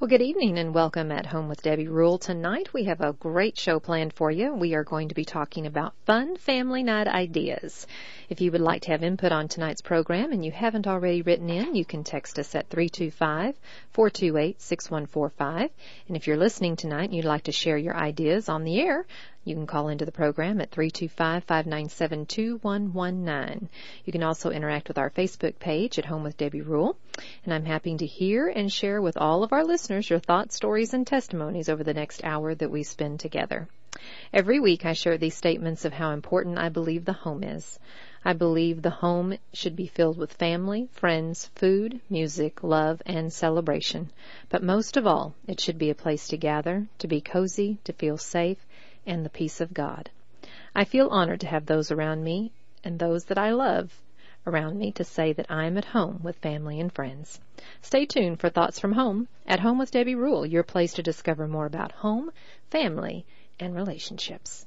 [0.00, 2.16] Well, good evening and welcome at Home with Debbie Rule.
[2.16, 4.54] Tonight we have a great show planned for you.
[4.54, 7.86] We are going to be talking about fun family night ideas.
[8.30, 11.50] If you would like to have input on tonight's program and you haven't already written
[11.50, 15.70] in, you can text us at 325-428-6145.
[16.08, 19.04] And if you're listening tonight and you'd like to share your ideas on the air,
[19.42, 23.68] you can call into the program at 325-597-2119.
[24.04, 26.98] You can also interact with our Facebook page at Home with Debbie Rule.
[27.44, 30.92] And I'm happy to hear and share with all of our listeners your thoughts, stories,
[30.92, 33.68] and testimonies over the next hour that we spend together.
[34.32, 37.78] Every week I share these statements of how important I believe the home is.
[38.24, 44.10] I believe the home should be filled with family, friends, food, music, love, and celebration.
[44.50, 47.94] But most of all, it should be a place to gather, to be cozy, to
[47.94, 48.58] feel safe,
[49.10, 50.08] and the peace of God.
[50.74, 52.52] I feel honored to have those around me
[52.84, 53.92] and those that I love
[54.46, 57.40] around me to say that I am at home with family and friends.
[57.82, 59.26] Stay tuned for Thoughts from Home.
[59.46, 62.30] At Home with Debbie Rule, your place to discover more about home,
[62.70, 63.26] family,
[63.58, 64.64] and relationships.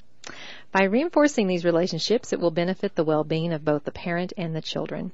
[0.72, 4.62] By reinforcing these relationships, it will benefit the well-being of both the parent and the
[4.62, 5.12] children.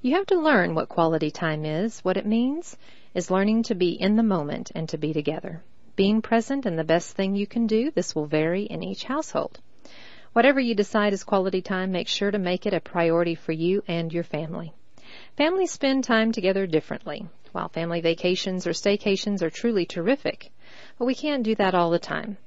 [0.00, 2.00] You have to learn what quality time is.
[2.00, 2.76] What it means
[3.14, 5.62] is learning to be in the moment and to be together.
[5.96, 9.58] Being present and the best thing you can do, this will vary in each household.
[10.32, 13.82] Whatever you decide is quality time, make sure to make it a priority for you
[13.88, 14.72] and your family.
[15.36, 17.26] Families spend time together differently.
[17.52, 20.50] While family vacations or staycations are truly terrific,
[20.98, 22.38] but we can't do that all the time.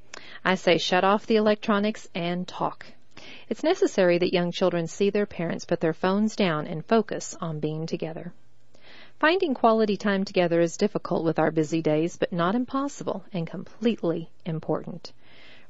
[0.43, 2.85] I say shut off the electronics and talk.
[3.47, 7.59] It's necessary that young children see their parents put their phones down and focus on
[7.59, 8.33] being together.
[9.19, 14.29] Finding quality time together is difficult with our busy days, but not impossible and completely
[14.45, 15.13] important.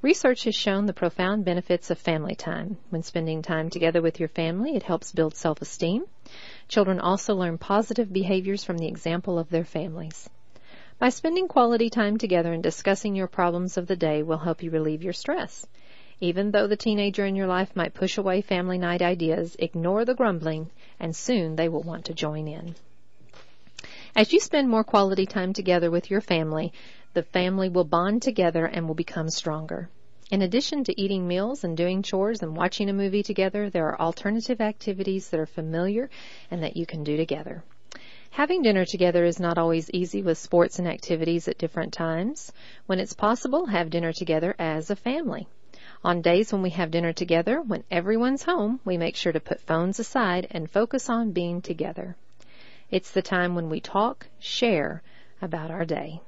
[0.02, 2.78] Research has shown the profound benefits of family time.
[2.90, 6.06] When spending time together with your family, it helps build self-esteem.
[6.68, 10.30] Children also learn positive behaviors from the example of their families.
[10.98, 14.72] By spending quality time together and discussing your problems of the day will help you
[14.72, 15.68] relieve your stress.
[16.22, 20.16] Even though the teenager in your life might push away family night ideas, ignore the
[20.16, 22.76] grumbling and soon they will want to join in.
[24.16, 26.72] As you spend more quality time together with your family,
[27.14, 29.90] the family will bond together and will become stronger.
[30.32, 34.02] In addition to eating meals and doing chores and watching a movie together, there are
[34.02, 36.10] alternative activities that are familiar
[36.50, 37.64] and that you can do together.
[38.32, 42.52] Having dinner together is not always easy with sports and activities at different times.
[42.88, 45.48] When it's possible, have dinner together as a family.
[46.04, 49.62] On days when we have dinner together, when everyone's home, we make sure to put
[49.62, 52.16] phones aside and focus on being together.
[52.90, 55.04] It's the time when we talk, share
[55.40, 56.20] about our day.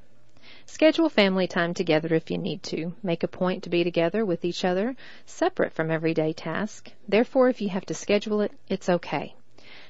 [0.70, 2.94] Schedule family time together if you need to.
[3.02, 6.92] Make a point to be together with each other, separate from everyday tasks.
[7.08, 9.34] Therefore, if you have to schedule it, it's okay.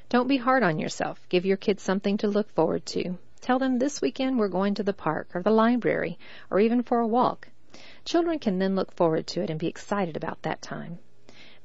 [0.09, 1.19] Don't be hard on yourself.
[1.29, 3.18] Give your kids something to look forward to.
[3.41, 6.19] Tell them this weekend we're going to the park or the library
[6.51, 7.50] or even for a walk.
[8.06, 11.00] Children can then look forward to it and be excited about that time.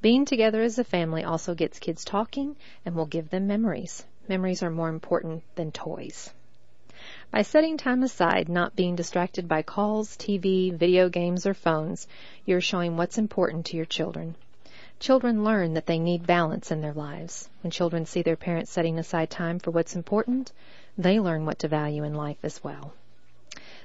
[0.01, 2.57] Being together as a family also gets kids talking
[2.87, 4.07] and will give them memories.
[4.27, 6.33] Memories are more important than toys.
[7.33, 12.07] By setting time aside, not being distracted by calls, TV, video games, or phones,
[12.45, 14.37] you're showing what's important to your children.
[15.01, 17.49] Children learn that they need balance in their lives.
[17.63, 20.53] When children see their parents setting aside time for what's important,
[20.99, 22.93] they learn what to value in life as well.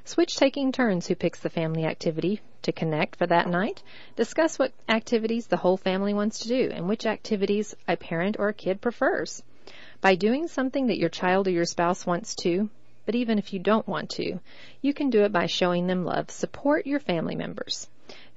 [0.03, 3.81] Switch taking turns who picks the family activity to connect for that night.
[4.17, 8.49] Discuss what activities the whole family wants to do and which activities a parent or
[8.49, 9.41] a kid prefers.
[10.01, 12.69] By doing something that your child or your spouse wants to,
[13.07, 14.37] but even if you don't want to,
[14.81, 16.29] you can do it by showing them love.
[16.29, 17.87] Support your family members.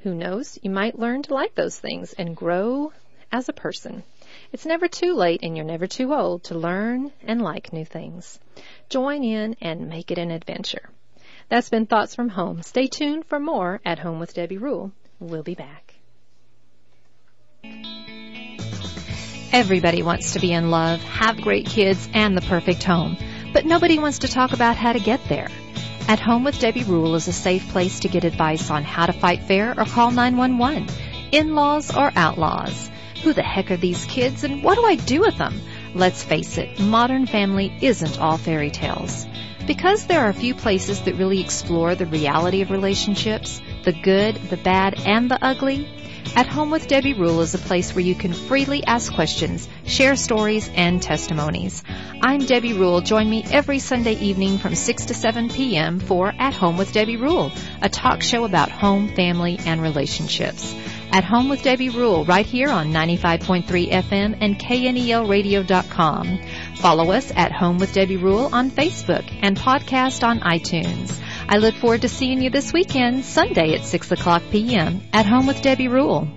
[0.04, 2.92] Who knows, you might learn to like those things and grow
[3.32, 4.04] as a person.
[4.52, 8.38] It's never too late and you're never too old to learn and like new things.
[8.88, 10.88] Join in and make it an adventure.
[11.48, 12.62] That's been Thoughts from Home.
[12.62, 14.92] Stay tuned for more at Home with Debbie Rule.
[15.18, 15.94] We'll be back.
[19.52, 23.16] Everybody wants to be in love, have great kids, and the perfect home.
[23.52, 25.48] But nobody wants to talk about how to get there.
[26.08, 29.12] At Home with Debbie Rule is a safe place to get advice on how to
[29.12, 30.88] fight fair or call 911.
[31.32, 32.90] In-laws or outlaws.
[33.22, 35.60] Who the heck are these kids and what do I do with them?
[35.94, 39.26] Let's face it, modern family isn't all fairy tales.
[39.66, 44.36] Because there are a few places that really explore the reality of relationships, the good,
[44.36, 45.88] the bad, and the ugly,
[46.36, 50.16] at Home with Debbie Rule is a place where you can freely ask questions, share
[50.16, 51.82] stories, and testimonies.
[52.22, 53.00] I'm Debbie Rule.
[53.00, 56.00] Join me every Sunday evening from 6 to 7 p.m.
[56.00, 57.50] for At Home with Debbie Rule,
[57.82, 60.74] a talk show about home, family, and relationships.
[61.12, 66.38] At Home with Debbie Rule, right here on 95.3 FM and KNELradio.com.
[66.76, 71.20] Follow us at Home with Debbie Rule on Facebook and podcast on iTunes.
[71.52, 75.02] I look forward to seeing you this weekend, Sunday at 6 o'clock p.m.
[75.12, 76.28] at Home with Debbie Rule.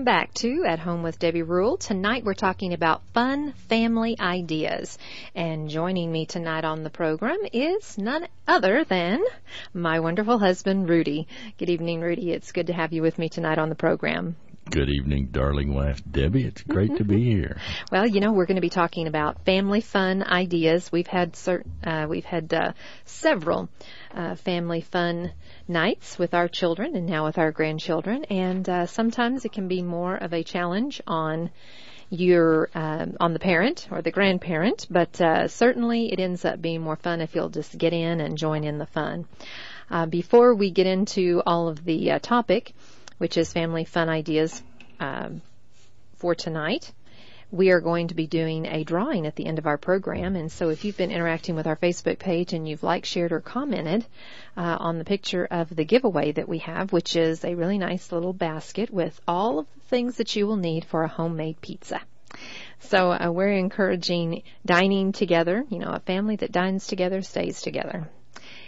[0.00, 1.76] Welcome back to At Home with Debbie Rule.
[1.76, 4.96] Tonight we're talking about fun family ideas.
[5.34, 9.22] And joining me tonight on the program is none other than
[9.74, 11.28] my wonderful husband, Rudy.
[11.58, 12.30] Good evening, Rudy.
[12.30, 14.36] It's good to have you with me tonight on the program.
[14.70, 16.44] Good evening, darling wife Debbie.
[16.44, 17.58] It's great to be here.
[17.92, 20.90] Well, you know, we're going to be talking about family fun ideas.
[20.90, 22.72] We've had certain, uh, we've had uh,
[23.04, 23.68] several
[24.14, 25.32] uh, family fun
[25.70, 29.80] nights with our children and now with our grandchildren, and uh, sometimes it can be
[29.80, 31.50] more of a challenge on
[32.10, 36.80] your um, on the parent or the grandparent, but uh, certainly it ends up being
[36.80, 39.26] more fun if you'll just get in and join in the fun.
[39.90, 42.74] Uh, before we get into all of the uh, topic,
[43.18, 44.62] which is family fun ideas
[44.98, 45.40] um,
[46.16, 46.92] for tonight,
[47.50, 50.36] we are going to be doing a drawing at the end of our program.
[50.36, 53.40] And so if you've been interacting with our Facebook page and you've liked, shared, or
[53.40, 54.06] commented
[54.56, 58.12] uh, on the picture of the giveaway that we have, which is a really nice
[58.12, 62.00] little basket with all of the things that you will need for a homemade pizza.
[62.80, 65.64] So uh, we're encouraging dining together.
[65.68, 68.08] You know, a family that dines together stays together.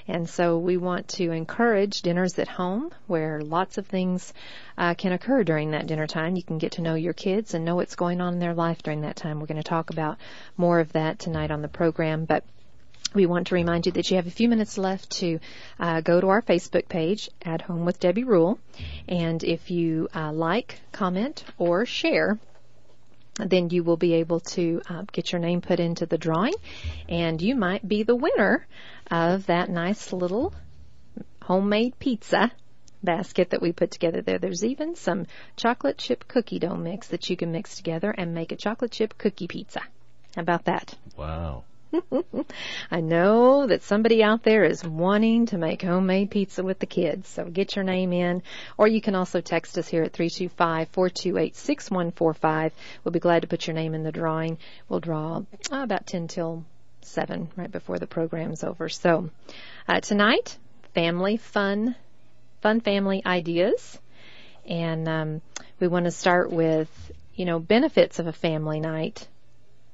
[0.09, 4.33] And so we want to encourage dinners at home where lots of things
[4.77, 6.37] uh, can occur during that dinner time.
[6.37, 8.83] You can get to know your kids and know what's going on in their life
[8.83, 9.39] during that time.
[9.39, 10.19] We're going to talk about
[10.57, 12.45] more of that tonight on the program, but
[13.15, 15.39] we want to remind you that you have a few minutes left to
[15.79, 18.59] uh, go to our Facebook page at Home with Debbie Rule,
[19.07, 22.39] and if you uh, like, comment, or share,
[23.37, 26.55] then you will be able to uh, get your name put into the drawing,
[27.09, 28.67] and you might be the winner
[29.13, 30.55] of that nice little
[31.43, 32.51] homemade pizza
[33.03, 34.39] basket that we put together there.
[34.39, 38.53] There's even some chocolate chip cookie dough mix that you can mix together and make
[38.53, 39.83] a chocolate chip cookie pizza.
[40.35, 40.95] How about that?
[41.17, 41.65] Wow.
[42.91, 47.29] I know that somebody out there is wanting to make homemade pizza with the kids,
[47.29, 48.43] so get your name in.
[48.79, 52.71] Or you can also text us here at 325-428-6145.
[53.05, 54.57] We'll be glad to put your name in the drawing.
[54.89, 56.65] We'll draw uh, about 10 till
[57.05, 58.89] seven right before the program's over.
[58.89, 59.31] So
[59.89, 60.57] uh, tonight,
[60.95, 61.97] family fun,
[62.61, 63.99] fun family ideas.
[64.67, 65.43] And um,
[65.81, 66.89] we want to start with,
[67.35, 69.27] you know, benefits of a family night.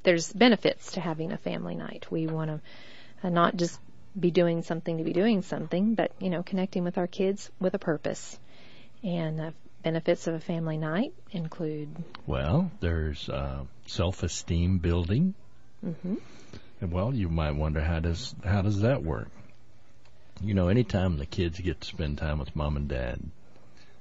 [0.02, 2.06] There's benefits to having a family night.
[2.10, 3.78] We want to uh, not just
[4.18, 7.74] be doing something to be doing something, but, you know, connecting with our kids with
[7.74, 8.38] a purpose.
[9.02, 9.50] And uh,
[9.82, 11.88] benefits of a family night include
[12.26, 15.34] Well, there's uh, self-esteem building.
[15.80, 16.20] hmm And
[16.80, 19.30] well, you might wonder how does how does that work?
[20.40, 23.20] You know, anytime the kids get to spend time with mom and dad,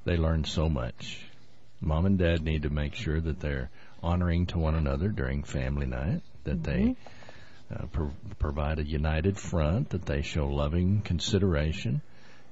[0.05, 1.19] they learn so much.
[1.81, 3.69] Mom and dad need to make sure that they're
[4.03, 6.95] honoring to one another during family night, that they
[7.73, 12.01] uh, pro- provide a united front, that they show loving consideration,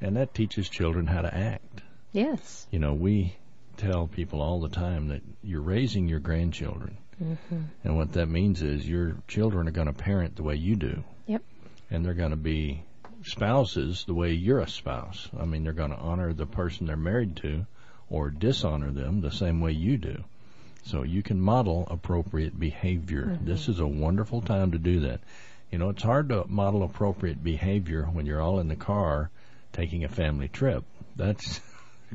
[0.01, 1.81] and that teaches children how to act.
[2.11, 2.65] Yes.
[2.71, 3.35] You know, we
[3.77, 6.97] tell people all the time that you're raising your grandchildren.
[7.17, 10.75] Hmm And what that means is your children are going to parent the way you
[10.75, 11.03] do.
[11.27, 11.43] Yep.
[11.89, 12.83] And they're going to be
[13.23, 15.29] spouses the way you're a spouse.
[15.39, 17.65] I mean, they're going to honor the person they're married to
[18.09, 20.23] or dishonor them the same way you do.
[20.83, 23.39] So you can model appropriate behavior.
[23.41, 25.21] This is a wonderful time to do that.
[25.71, 29.31] You know, it's hard to model appropriate behavior when you're all in the car
[29.73, 30.83] taking a family trip.
[31.15, 31.59] That's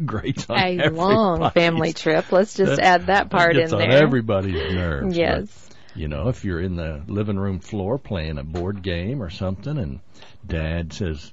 [0.06, 2.30] great on A long family trip.
[2.32, 4.02] Let's just that- add that part gets in on there.
[4.02, 5.16] everybody's nerves.
[5.16, 5.66] Yes.
[5.68, 9.30] But, you know, if you're in the living room floor playing a board game or
[9.30, 10.00] something, and
[10.46, 11.32] Dad says,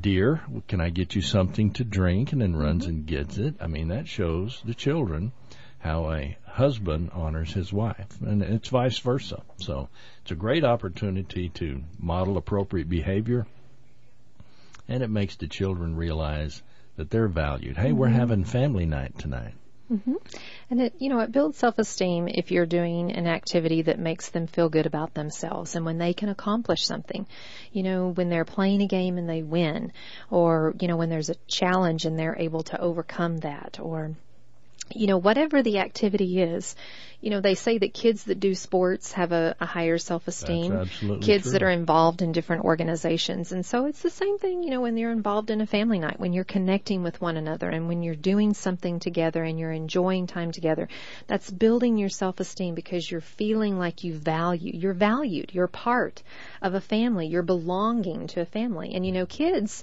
[0.00, 2.90] "Dear, can I get you something to drink?" and then runs Mm-hmm.
[2.90, 3.54] and gets it.
[3.60, 5.32] I mean, that shows the children
[5.80, 9.42] how a husband honors his wife, and it's vice versa.
[9.58, 9.88] So
[10.22, 13.46] it's a great opportunity to model appropriate behavior,
[14.88, 16.62] and it makes the children realize
[16.98, 17.76] that they're valued.
[17.76, 18.16] Hey, we're Mm-hmm.
[18.16, 19.54] having family night tonight.
[19.90, 20.16] mhm
[20.70, 24.46] And it, you know, it builds self-esteem if you're doing an activity that makes them
[24.46, 27.26] feel good about themselves and when they can accomplish something.
[27.72, 29.92] You know, when they're playing a game and they win
[30.30, 34.10] or, you know, when there's a challenge and they're able to overcome that or
[34.94, 36.74] you know, whatever the activity is,
[37.20, 40.72] you know, they say that kids that do sports have a, a higher self-esteem.
[40.72, 41.52] Absolutely kids true.
[41.52, 43.50] that are involved in different organizations.
[43.50, 46.20] And so it's the same thing, you know, when you're involved in a family night,
[46.20, 50.28] when you're connecting with one another and when you're doing something together and you're enjoying
[50.28, 50.88] time together.
[51.26, 56.22] That's building your self-esteem because you're feeling like you value, you're valued, you're part
[56.62, 58.94] of a family, you're belonging to a family.
[58.94, 59.82] And you know, kids,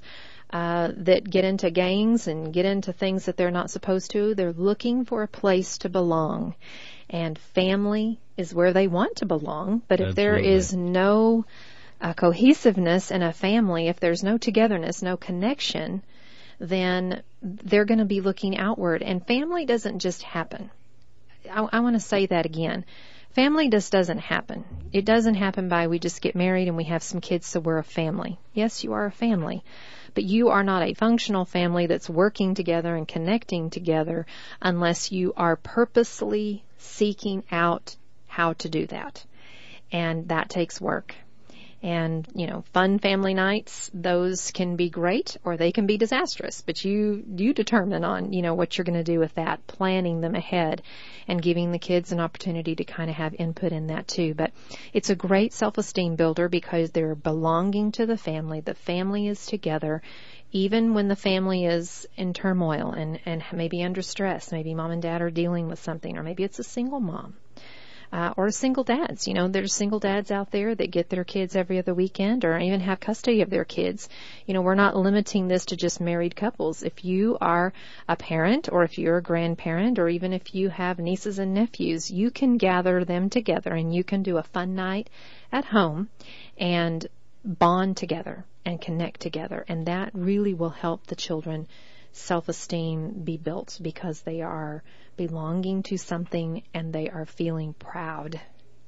[0.51, 4.35] uh, that get into gangs and get into things that they're not supposed to.
[4.35, 6.55] They're looking for a place to belong.
[7.09, 9.81] And family is where they want to belong.
[9.87, 11.45] But if there is no
[12.01, 16.03] uh, cohesiveness in a family, if there's no togetherness, no connection,
[16.59, 19.01] then they're going to be looking outward.
[19.01, 20.69] And family doesn't just happen.
[21.49, 22.85] I, I want to say that again.
[23.33, 24.63] Family just doesn't happen.
[24.93, 27.79] It doesn't happen by we just get married and we have some kids so we're
[27.79, 28.39] a family.
[28.53, 29.63] Yes, you are a family.
[30.15, 34.25] But you are not a functional family that's working together and connecting together
[34.61, 37.95] unless you are purposely seeking out
[38.27, 39.23] how to do that.
[39.91, 41.15] And that takes work.
[41.85, 46.63] And, you know, fun family nights, those can be great or they can be disastrous,
[46.65, 50.19] but you, you determine on, you know, what you're going to do with that, planning
[50.19, 50.81] them ahead
[51.27, 54.33] and giving the kids an opportunity to kind of have input in that too.
[54.33, 54.51] But
[54.93, 58.61] it's a great self-esteem builder because they're belonging to the family.
[58.61, 60.01] The family is together
[60.51, 64.51] even when the family is in turmoil and, and maybe under stress.
[64.51, 67.35] Maybe mom and dad are dealing with something or maybe it's a single mom
[68.11, 69.27] uh, or single dads.
[69.27, 72.57] You know, there's single dads out there that get their kids every other weekend or
[72.57, 74.09] even have custody of their kids.
[74.45, 76.83] You know, we're not limiting this to just married couples.
[76.83, 77.73] If you are
[78.07, 82.11] a parent or if you're a grandparent or even if you have nieces and nephews,
[82.11, 85.09] you can gather them together and you can do a fun night
[85.51, 86.09] at home
[86.57, 87.05] and
[87.43, 89.63] bond together and connect together.
[89.67, 91.67] And that really will help the children
[92.15, 94.83] self-esteem be built because they are
[95.17, 98.39] belonging to something and they are feeling proud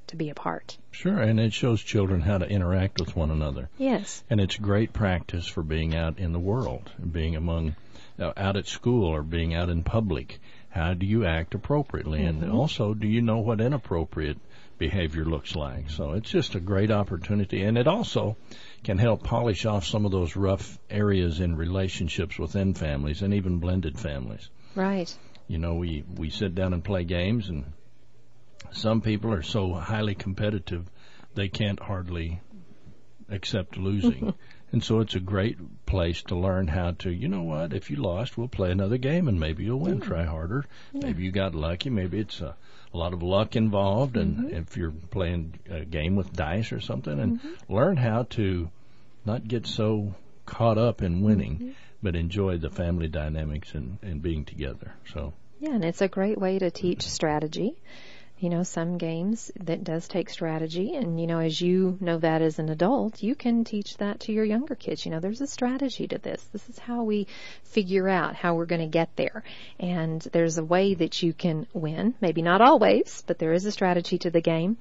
[0.07, 0.77] to be a part.
[0.91, 3.69] Sure, and it shows children how to interact with one another.
[3.77, 4.23] Yes.
[4.29, 7.75] And it's great practice for being out in the world, being among,
[8.17, 10.39] uh, out at school or being out in public.
[10.69, 12.23] How do you act appropriately?
[12.23, 14.37] And also, do you know what inappropriate
[14.77, 15.89] behavior looks like?
[15.89, 17.63] So it's just a great opportunity.
[17.63, 18.37] And it also
[18.83, 23.57] can help polish off some of those rough areas in relationships within families and even
[23.57, 24.49] blended families.
[24.75, 25.13] Right.
[25.47, 27.73] You know, we, we sit down and play games and
[28.71, 30.89] some people are so highly competitive
[31.35, 32.41] they can't hardly
[33.29, 34.33] accept losing.
[34.71, 37.97] and so it's a great place to learn how to, you know what, if you
[37.97, 40.01] lost, we'll play another game and maybe you'll win.
[40.01, 40.65] Try harder.
[40.93, 41.89] Maybe you got lucky.
[41.89, 42.55] Maybe it's a,
[42.97, 44.17] a lot of luck involved.
[44.17, 47.39] And if you're playing a game with dice or something, and
[47.69, 48.69] learn how to
[49.23, 51.71] not get so caught up in winning, Mm-hmm.
[52.01, 54.93] but enjoy the family dynamics and, and being together.
[55.13, 57.75] So Yeah, and it's a great way to teach strategy.
[58.39, 62.43] You know, some games that does take strategy, and you know, as you know that
[62.43, 65.05] as an adult, you can teach that to your younger kids.
[65.05, 66.43] You know, there's a strategy to this.
[66.53, 67.25] This is how we
[67.63, 69.43] figure out how we're going to get there.
[69.79, 72.13] And there's a way that you can win.
[72.21, 74.77] Maybe not always, but there is a strategy to the game.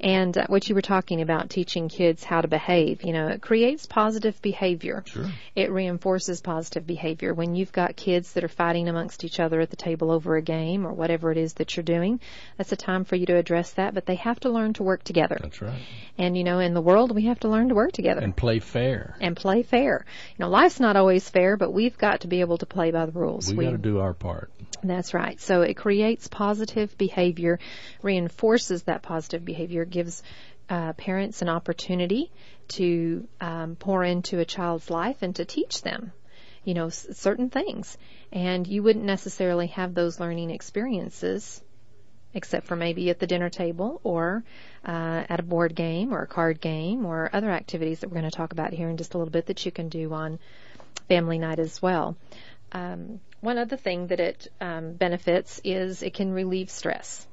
[0.00, 3.40] And uh, what you were talking about, teaching kids how to behave, you know, it
[3.40, 5.04] creates positive behavior.
[5.06, 5.30] Sure.
[5.54, 7.32] It reinforces positive behavior.
[7.34, 10.42] When you've got kids that are fighting amongst each other at the table over a
[10.42, 12.20] game or whatever it is that you're doing,
[12.56, 15.02] that's a time for you to address that, but they have to learn to work
[15.04, 15.38] together.
[15.40, 15.80] that's right.
[16.18, 18.58] And you know, in the world, we have to learn to work together And play
[18.58, 19.14] fair.
[19.20, 20.04] and play fair.
[20.36, 23.06] You know, life's not always fair, but we've got to be able to play by
[23.06, 23.52] the rules.
[23.52, 24.50] We got to do our part.
[24.82, 25.40] That's right.
[25.40, 27.58] So it creates positive behavior,
[28.02, 30.22] reinforces that positive behavior, gives
[30.68, 32.30] uh, parents an opportunity
[32.68, 36.12] to um, pour into a child's life and to teach them,
[36.64, 37.96] you know, s- certain things.
[38.32, 41.62] And you wouldn't necessarily have those learning experiences
[42.34, 44.44] except for maybe at the dinner table or
[44.86, 48.30] uh, at a board game or a card game or other activities that we're going
[48.30, 50.38] to talk about here in just a little bit that you can do on
[51.08, 52.16] family night as well.
[52.72, 57.26] Um, one other thing that it um, benefits is it can relieve stress.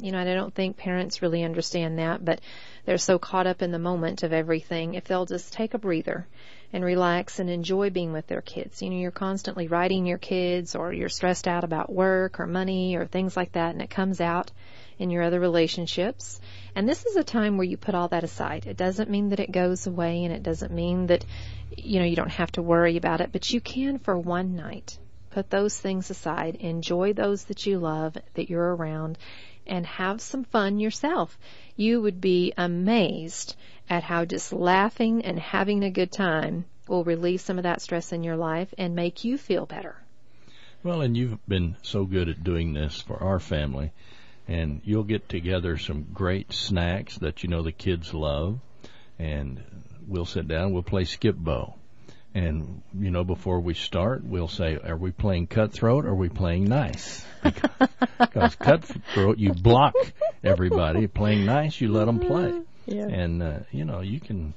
[0.00, 2.40] You know, and I don't think parents really understand that, but
[2.84, 4.94] they're so caught up in the moment of everything.
[4.94, 6.26] If they'll just take a breather
[6.72, 8.82] and relax and enjoy being with their kids.
[8.82, 12.96] You know, you're constantly writing your kids or you're stressed out about work or money
[12.96, 14.50] or things like that and it comes out
[14.98, 16.40] in your other relationships.
[16.74, 18.66] And this is a time where you put all that aside.
[18.66, 21.24] It doesn't mean that it goes away and it doesn't mean that,
[21.76, 24.98] you know, you don't have to worry about it, but you can for one night
[25.30, 29.18] put those things aside, enjoy those that you love, that you're around,
[29.66, 31.38] and have some fun yourself.
[31.76, 33.54] You would be amazed
[33.90, 38.12] at how just laughing and having a good time will relieve some of that stress
[38.12, 39.96] in your life and make you feel better.
[40.82, 43.92] Well, and you've been so good at doing this for our family,
[44.46, 48.60] and you'll get together some great snacks that you know the kids love,
[49.18, 49.62] and
[50.06, 51.74] we'll sit down, we'll play Skip Bo.
[52.34, 56.28] And, you know, before we start, we'll say, are we playing cutthroat or are we
[56.28, 57.24] playing nice?
[57.42, 59.94] Because cutthroat, you block
[60.44, 61.06] everybody.
[61.08, 62.60] Playing nice, you let them play.
[62.88, 63.08] Yeah.
[63.08, 64.54] And, uh, you know, you can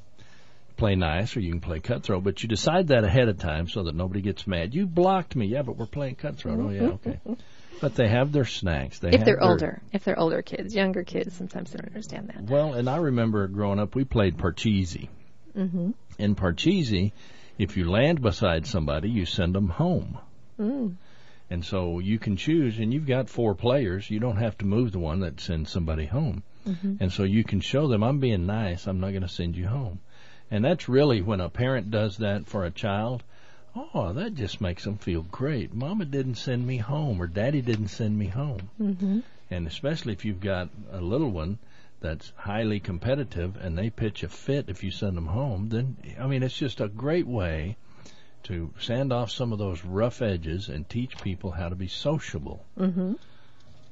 [0.77, 3.83] play nice or you can play cutthroat, but you decide that ahead of time so
[3.83, 4.73] that nobody gets mad.
[4.73, 5.45] You blocked me.
[5.47, 6.59] Yeah, but we're playing cutthroat.
[6.59, 7.19] Oh, yeah, okay.
[7.79, 8.99] But they have their snacks.
[8.99, 12.29] They If they're their- older, if they're older kids, younger kids, sometimes they don't understand
[12.29, 12.43] that.
[12.43, 15.09] Well, and I remember growing up, we played Parcheesi.
[15.55, 15.91] Mm-hmm.
[16.19, 17.11] In Parcheesi,
[17.57, 20.17] if you land beside somebody, you send them home.
[20.59, 20.95] Mm.
[21.49, 24.09] And so you can choose, and you've got four players.
[24.09, 26.43] You don't have to move the one that sends somebody home.
[26.67, 26.95] Mm-hmm.
[26.99, 28.87] And so you can show them, I'm being nice.
[28.87, 29.99] I'm not going to send you home.
[30.49, 33.23] And that's really when a parent does that for a child.
[33.75, 35.73] Oh, that just makes them feel great.
[35.73, 38.69] Mama didn't send me home, or Daddy didn't send me home.
[38.79, 39.19] Mm-hmm.
[39.49, 41.57] And especially if you've got a little one
[42.01, 46.27] that's highly competitive and they pitch a fit if you send them home, then, I
[46.27, 47.77] mean, it's just a great way
[48.43, 52.65] to sand off some of those rough edges and teach people how to be sociable
[52.77, 53.13] Mm-hmm.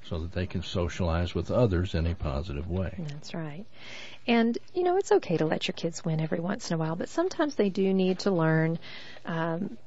[0.05, 2.93] So that they can socialize with others in a positive way.
[2.97, 3.65] That's right.
[4.27, 6.95] And, you know, it's okay to let your kids win every once in a while,
[6.95, 8.79] but sometimes they do need to learn
[9.25, 9.77] um,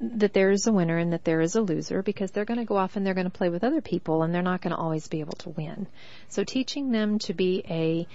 [0.00, 2.64] that there is a winner and that there is a loser because they're going to
[2.64, 4.80] go off and they're going to play with other people and they're not going to
[4.80, 5.86] always be able to win.
[6.28, 8.06] So teaching them to be a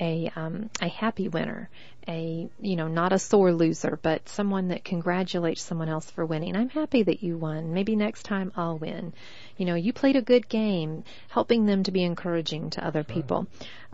[0.00, 1.68] a um, a happy winner,
[2.08, 6.56] a you know not a sore loser, but someone that congratulates someone else for winning.
[6.56, 7.72] I'm happy that you won.
[7.72, 9.12] Maybe next time I'll win.
[9.56, 13.46] You know, you played a good game, helping them to be encouraging to other people.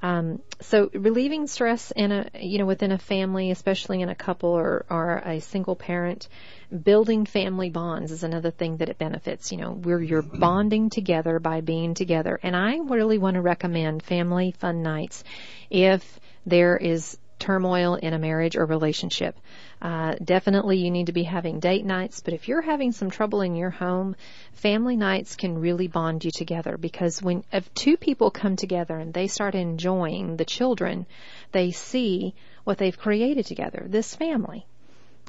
[0.03, 4.51] Um, so relieving stress in a you know within a family, especially in a couple
[4.51, 6.29] or or a single parent,
[6.71, 9.53] building family bonds is another thing that it benefits.
[9.53, 12.39] You know, where you're bonding together by being together.
[12.43, 15.25] And I really want to recommend family fun nights
[15.71, 19.37] if there is turmoil in a marriage or relationship.
[19.83, 23.41] Uh, definitely you need to be having date nights, but if you're having some trouble
[23.41, 24.15] in your home,
[24.53, 29.13] family nights can really bond you together because when if two people come together and
[29.15, 31.07] they start enjoying the children,
[31.51, 34.67] they see what they've created together, this family.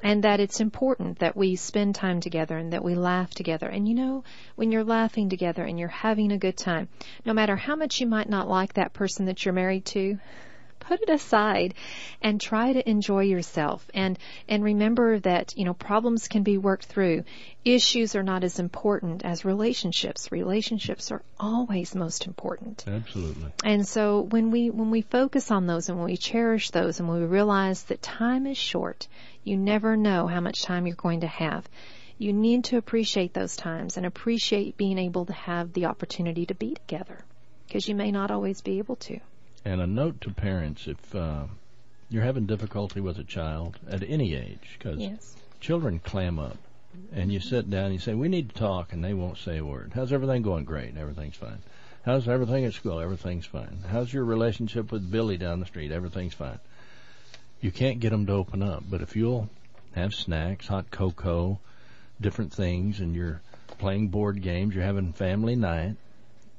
[0.03, 3.67] And that it's important that we spend time together and that we laugh together.
[3.67, 4.23] And you know,
[4.55, 6.89] when you're laughing together and you're having a good time,
[7.25, 10.17] no matter how much you might not like that person that you're married to,
[10.81, 11.73] put it aside
[12.21, 14.17] and try to enjoy yourself and
[14.49, 17.23] and remember that you know problems can be worked through
[17.63, 23.51] issues are not as important as relationships relationships are always most important Absolutely.
[23.63, 27.07] and so when we when we focus on those and when we cherish those and
[27.07, 29.07] when we realize that time is short
[29.43, 31.67] you never know how much time you're going to have
[32.17, 36.53] you need to appreciate those times and appreciate being able to have the opportunity to
[36.53, 37.17] be together
[37.67, 39.19] because you may not always be able to
[39.65, 41.45] And a note to parents if uh,
[42.09, 46.57] you're having difficulty with a child at any age, because yes children clam up,
[47.13, 49.59] and you sit down and you say, "We need to talk," and they won't say
[49.59, 49.91] a word.
[49.95, 50.65] How's everything going?
[50.65, 51.59] Great, everything's fine.
[52.03, 52.99] How's everything at school?
[52.99, 53.83] Everything's fine.
[53.87, 55.91] How's your relationship with Billy down the street?
[55.91, 56.59] Everything's fine.
[57.61, 59.49] You can't get them to open up, but if you'll
[59.93, 61.59] have snacks, hot cocoa,
[62.19, 63.41] different things, and you're
[63.77, 65.95] playing board games, you're having family night,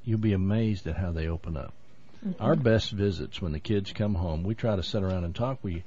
[0.05, 1.73] you'll be amazed at how they open up.
[2.25, 2.43] Mm-hmm.
[2.43, 5.59] Our best visits when the kids come home, we try to sit around and talk.
[5.63, 5.83] We,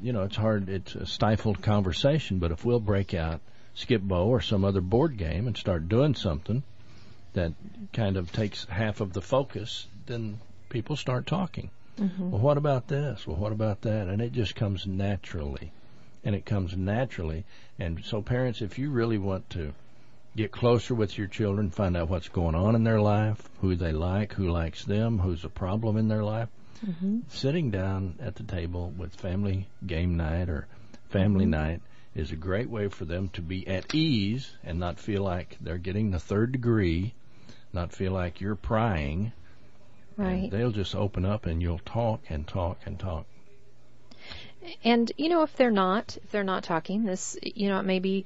[0.00, 3.40] you know, it's hard, it's a stifled conversation, but if we'll break out
[3.74, 6.62] Skip Bo or some other board game and start doing something
[7.32, 7.52] that
[7.94, 10.38] kind of takes half of the focus, then
[10.68, 11.70] people start talking.
[11.98, 12.30] Mm-hmm.
[12.30, 13.26] Well, what about this?
[13.26, 14.08] Well, what about that?
[14.08, 15.72] And it just comes naturally.
[16.24, 17.44] And it comes naturally.
[17.78, 19.72] And so, parents, if you really want to
[20.36, 23.92] get closer with your children, find out what's going on in their life, who they
[23.92, 26.48] like, who likes them, who's a problem in their life,
[26.84, 27.20] mm-hmm.
[27.28, 30.66] sitting down at the table with family game night or
[31.10, 31.50] family mm-hmm.
[31.50, 31.80] night
[32.14, 35.78] is a great way for them to be at ease and not feel like they're
[35.78, 37.14] getting the third degree,
[37.72, 39.32] not feel like you're prying.
[40.16, 43.26] And right they'll just open up and you'll talk and talk and talk.
[44.84, 47.98] And you know, if they're not, if they're not talking, this, you know, it may
[47.98, 48.24] be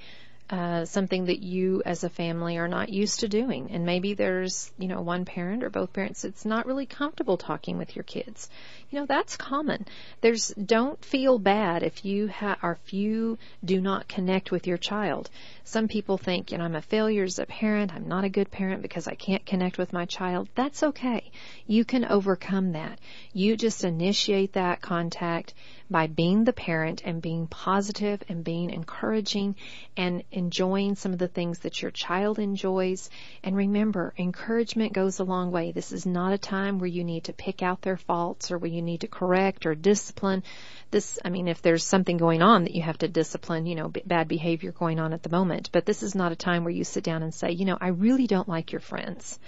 [0.48, 4.70] uh, something that you as a family are not used to doing, and maybe there's,
[4.78, 8.48] you know, one parent or both parents that's not really comfortable talking with your kids.
[8.90, 9.86] You know, that's common.
[10.20, 14.78] There's don't feel bad if you ha- or if you do not connect with your
[14.78, 15.30] child.
[15.64, 17.92] Some people think, you know, I'm a failure as a parent.
[17.92, 20.48] I'm not a good parent because I can't connect with my child.
[20.54, 21.32] That's okay.
[21.66, 23.00] You can overcome that.
[23.32, 25.54] You just initiate that contact
[25.90, 29.54] by being the parent and being positive and being encouraging
[29.96, 33.08] and enjoying some of the things that your child enjoys.
[33.42, 35.72] And remember, encouragement goes a long way.
[35.72, 38.70] This is not a time where you need to pick out their faults or where
[38.70, 40.42] you need to correct or discipline.
[40.90, 43.88] This, I mean, if there's something going on that you have to discipline, you know,
[43.88, 46.72] b- bad behavior going on at the moment, but this is not a time where
[46.72, 49.38] you sit down and say, you know, I really don't like your friends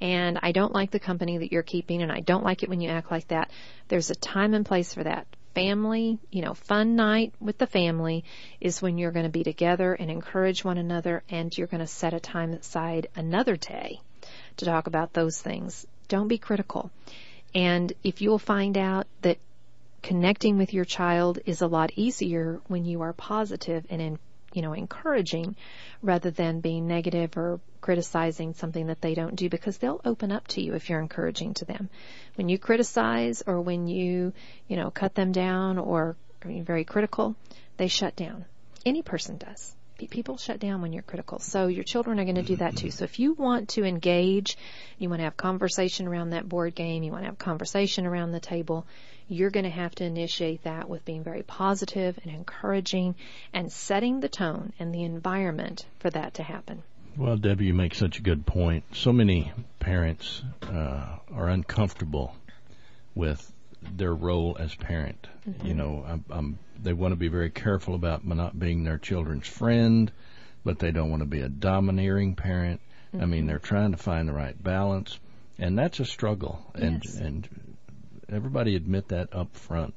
[0.00, 2.80] and I don't like the company that you're keeping and I don't like it when
[2.80, 3.50] you act like that.
[3.88, 5.26] There's a time and place for that.
[5.54, 8.24] Family, you know, fun night with the family
[8.60, 11.86] is when you're going to be together and encourage one another and you're going to
[11.86, 14.00] set a time aside another day
[14.58, 15.86] to talk about those things.
[16.08, 16.90] Don't be critical.
[17.54, 19.38] And if you'll find out that
[20.02, 24.18] connecting with your child is a lot easier when you are positive and in,
[24.52, 25.56] you know, encouraging
[26.02, 30.46] rather than being negative or criticizing something that they don't do because they'll open up
[30.48, 31.88] to you if you're encouraging to them.
[32.34, 34.32] When you criticize or when you,
[34.68, 37.36] you know, cut them down or are very critical,
[37.76, 38.44] they shut down.
[38.84, 39.74] Any person does.
[40.00, 41.38] Pe- People shut down when you're critical.
[41.38, 42.90] So your children are going to do that too.
[42.90, 44.56] So if you want to engage,
[44.98, 48.32] you want to have conversation around that board game, you want to have conversation around
[48.32, 48.86] the table,
[49.28, 53.14] you're going to have to initiate that with being very positive and encouraging
[53.52, 56.82] and setting the tone and the environment for that to happen.
[57.16, 58.84] Well, Debbie, you make such a good point.
[58.94, 62.34] So many parents uh, are uncomfortable
[63.14, 65.26] with their role as parent.
[65.64, 69.46] You know, I'm, I'm, they want to be very careful about not being their children's
[69.46, 70.10] friend,
[70.64, 72.80] but they don't want to be a domineering parent.
[73.18, 75.18] I mean, they're trying to find the right balance,
[75.58, 76.64] and that's a struggle.
[76.74, 77.16] And Yes.
[77.16, 77.48] and
[78.28, 79.94] everybody admit that up front.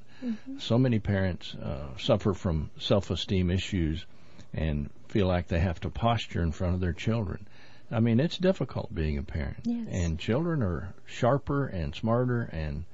[0.59, 4.05] So many parents uh, suffer from self-esteem issues
[4.53, 7.45] and feel like they have to posture in front of their children.
[7.91, 9.57] I mean, it's difficult being a parent.
[9.65, 9.87] Yes.
[9.91, 12.85] And children are sharper and smarter and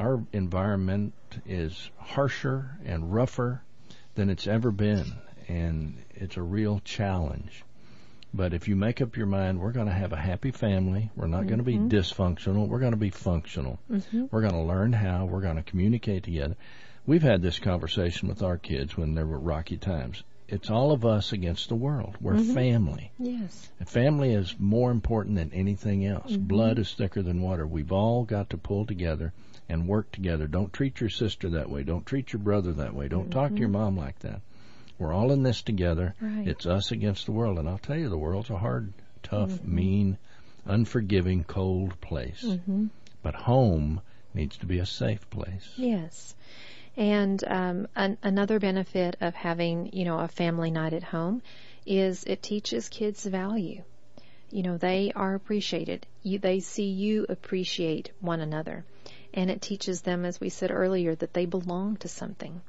[0.00, 1.12] our environment
[1.46, 3.62] is harsher and rougher
[4.14, 5.12] than it's ever been
[5.46, 7.64] and it's a real challenge.
[8.32, 11.10] But if you make up your mind, we're going to have a happy family.
[11.16, 11.88] We're not going to be mm-hmm.
[11.88, 12.68] dysfunctional.
[12.68, 13.78] We're going to be functional.
[13.90, 14.26] Mm-hmm.
[14.30, 15.26] We're going to learn how.
[15.26, 16.56] We're going to communicate together.
[17.04, 20.22] We've had this conversation with our kids when there were rocky times.
[20.48, 22.16] It's all of us against the world.
[22.20, 22.54] We're mm-hmm.
[22.54, 23.12] family.
[23.18, 23.68] Yes.
[23.80, 26.34] And family is more important than anything else.
[26.34, 27.66] Blood is thicker than water.
[27.66, 29.32] We've all got to pull together
[29.70, 30.46] and work together.
[30.46, 31.84] Don't treat your sister that way.
[31.84, 33.08] Don't treat your brother that way.
[33.08, 33.78] Don't talk to your mm-hmm.
[33.78, 34.40] mom like that.
[34.98, 36.14] We're all in this together.
[36.20, 36.46] Right.
[36.46, 37.58] It's us against the world.
[37.58, 39.74] And I'll tell you, the world's a hard, tough, mm-hmm.
[39.74, 40.18] mean,
[40.66, 42.42] unforgiving, cold place.
[42.44, 42.86] Mm-hmm.
[43.22, 44.00] But home
[44.34, 45.70] needs to be a safe place.
[45.76, 46.34] Yes.
[46.96, 51.42] And um, an, another benefit of having, you know, a family night at home
[51.86, 53.82] is it teaches kids value.
[54.50, 56.06] You know, they are appreciated.
[56.24, 58.84] You, they see you appreciate one another.
[59.32, 62.60] And it teaches them, as we said earlier, that they belong to something.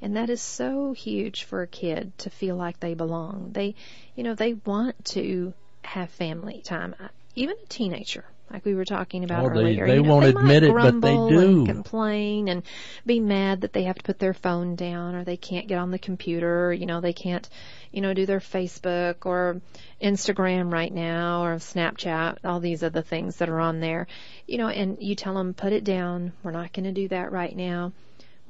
[0.00, 3.52] And that is so huge for a kid to feel like they belong.
[3.52, 3.76] They,
[4.14, 6.94] you know, they want to have family time.
[7.34, 9.86] Even a teenager, like we were talking about Oh, earlier.
[9.86, 11.38] they you know, won't they might admit it, but they do.
[11.58, 12.62] And complain and
[13.06, 15.90] be mad that they have to put their phone down or they can't get on
[15.90, 16.66] the computer.
[16.68, 17.48] Or, you know, they can't,
[17.92, 19.60] you know, do their Facebook or
[20.02, 22.38] Instagram right now or Snapchat.
[22.44, 24.06] All these other things that are on there.
[24.46, 26.32] You know, and you tell them put it down.
[26.42, 27.92] We're not going to do that right now.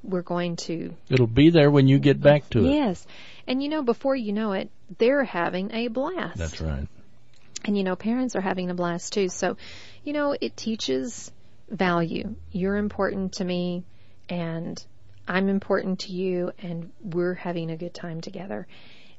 [0.02, 2.72] We're going to It'll be there when you get back to it.
[2.72, 3.06] Yes.
[3.46, 6.36] And you know, before you know it, they're having a blast.
[6.38, 6.88] That's right.
[7.64, 9.28] And you know, parents are having a blast too.
[9.28, 9.56] So,
[10.04, 11.30] you know, it teaches
[11.68, 12.34] value.
[12.50, 13.84] You're important to me
[14.28, 14.84] and
[15.26, 18.66] I'm important to you and we're having a good time together.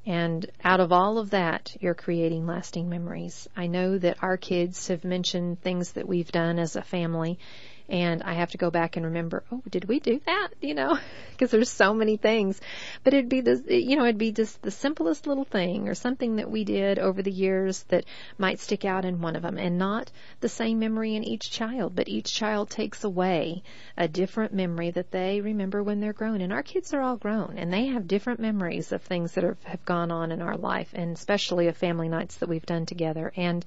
[0.05, 3.47] And out of all of that, you're creating lasting memories.
[3.55, 7.39] I know that our kids have mentioned things that we've done as a family
[7.89, 10.49] and I have to go back and remember, oh, did we do that?
[10.63, 10.97] You know,
[11.31, 12.59] because there's so many things.
[13.03, 16.37] But it'd be the, you know, it'd be just the simplest little thing or something
[16.37, 18.05] that we did over the years that
[18.37, 21.95] might stick out in one of them and not the same memory in each child,
[21.95, 23.61] but each child takes away
[23.97, 26.39] a different memory that they remember when they're grown.
[26.39, 29.61] And our kids are all grown and they have different memories of things that have,
[29.63, 33.33] have gone on in our life and especially of family nights that we've done together.
[33.35, 33.65] And,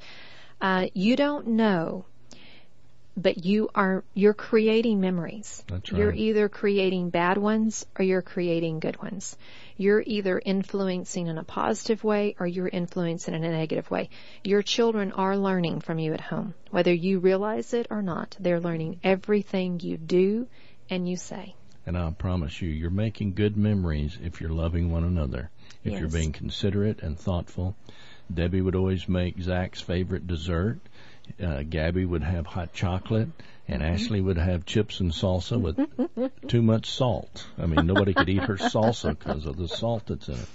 [0.63, 2.07] uh, you don't know
[3.17, 5.65] but you are you're creating memories.
[5.69, 9.37] That's You're either creating bad ones or you're creating good ones.
[9.79, 14.11] You're either influencing in a positive way or you're influencing in a negative way.
[14.45, 18.37] Your children are learning from you at home, whether you realize it or not.
[18.39, 20.47] They're learning everything you do
[20.91, 21.55] and you say.
[21.87, 25.51] And I promise you, you're making good memories if you're loving one another.
[25.85, 27.77] If you're being considerate and thoughtful.
[28.33, 30.81] Debbie would always make Zach's favorite dessert.
[31.43, 33.29] Uh, Gabby would have hot chocolate,
[33.69, 35.79] and Ashley would have chips and salsa with
[36.49, 37.47] too much salt.
[37.59, 40.49] I mean, nobody could eat her salsa because of the salt that's in it.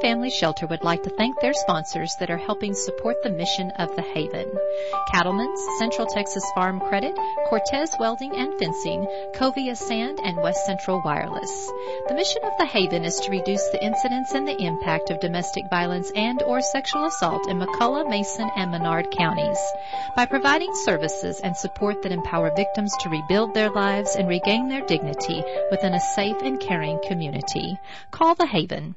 [0.00, 3.94] Family Shelter would like to thank their sponsors that are helping support the mission of
[3.96, 4.50] the Haven.
[5.12, 7.14] Cattleman's, Central Texas Farm Credit,
[7.48, 11.70] Cortez Welding and Fencing, Covia Sand, and West Central Wireless.
[12.08, 15.68] The mission of the Haven is to reduce the incidence and the impact of domestic
[15.68, 19.60] violence and or sexual assault in McCulloch, Mason, and Menard counties.
[20.16, 24.86] By providing services and support that empower victims to rebuild their lives and regain their
[24.86, 27.78] dignity within a safe and caring community.
[28.10, 28.94] Call the Haven.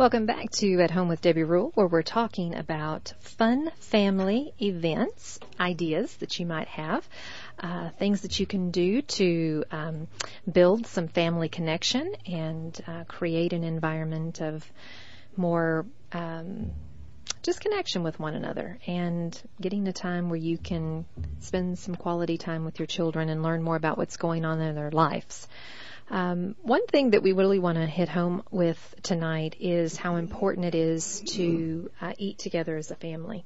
[0.00, 5.38] Welcome back to At Home with Debbie Rule, where we're talking about fun family events,
[5.60, 7.06] ideas that you might have,
[7.58, 10.08] uh, things that you can do to um,
[10.50, 14.64] build some family connection and uh, create an environment of
[15.36, 16.70] more um,
[17.42, 21.04] just connection with one another and getting a time where you can
[21.40, 24.74] spend some quality time with your children and learn more about what's going on in
[24.74, 25.46] their lives.
[26.10, 30.66] Um, one thing that we really want to hit home with tonight is how important
[30.66, 33.44] it is to uh, eat together as a family.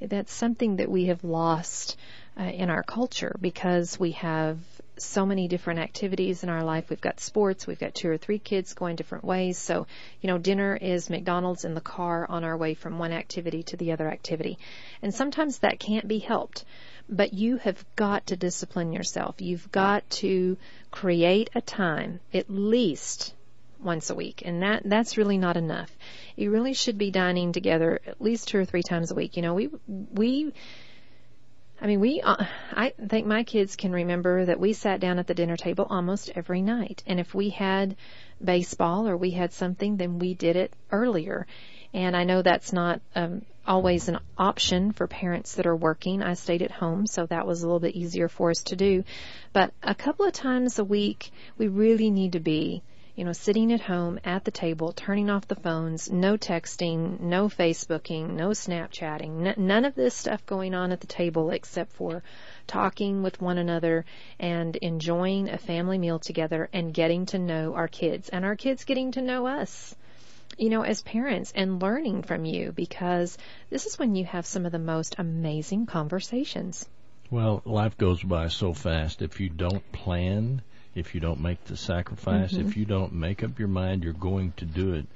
[0.00, 1.96] That's something that we have lost
[2.38, 4.58] uh, in our culture because we have
[4.96, 6.90] so many different activities in our life.
[6.90, 9.56] We've got sports, we've got two or three kids going different ways.
[9.56, 9.86] So,
[10.20, 13.76] you know, dinner is McDonald's in the car on our way from one activity to
[13.76, 14.58] the other activity.
[15.00, 16.64] And sometimes that can't be helped
[17.10, 19.40] but you have got to discipline yourself.
[19.40, 20.56] You've got to
[20.90, 23.34] create a time, at least
[23.82, 25.90] once a week, and that that's really not enough.
[26.36, 29.36] You really should be dining together at least two or three times a week.
[29.36, 30.52] You know, we we.
[31.82, 35.26] I mean, we, uh, I think my kids can remember that we sat down at
[35.26, 37.02] the dinner table almost every night.
[37.06, 37.96] And if we had
[38.44, 41.46] baseball or we had something, then we did it earlier.
[41.92, 46.22] And I know that's not um, always an option for parents that are working.
[46.22, 49.04] I stayed at home, so that was a little bit easier for us to do.
[49.52, 52.82] But a couple of times a week, we really need to be,
[53.16, 57.48] you know, sitting at home at the table, turning off the phones, no texting, no
[57.48, 62.22] Facebooking, no Snapchatting, n- none of this stuff going on at the table except for
[62.68, 64.04] talking with one another
[64.38, 68.84] and enjoying a family meal together and getting to know our kids and our kids
[68.84, 69.96] getting to know us
[70.58, 73.36] you know, as parents and learning from you because
[73.70, 76.88] this is when you have some of the most amazing conversations.
[77.30, 79.22] Well, life goes by so fast.
[79.22, 80.62] If you don't plan,
[80.94, 82.66] if you don't make the sacrifice, mm-hmm.
[82.68, 85.06] if you don't make up your mind you're going to do it,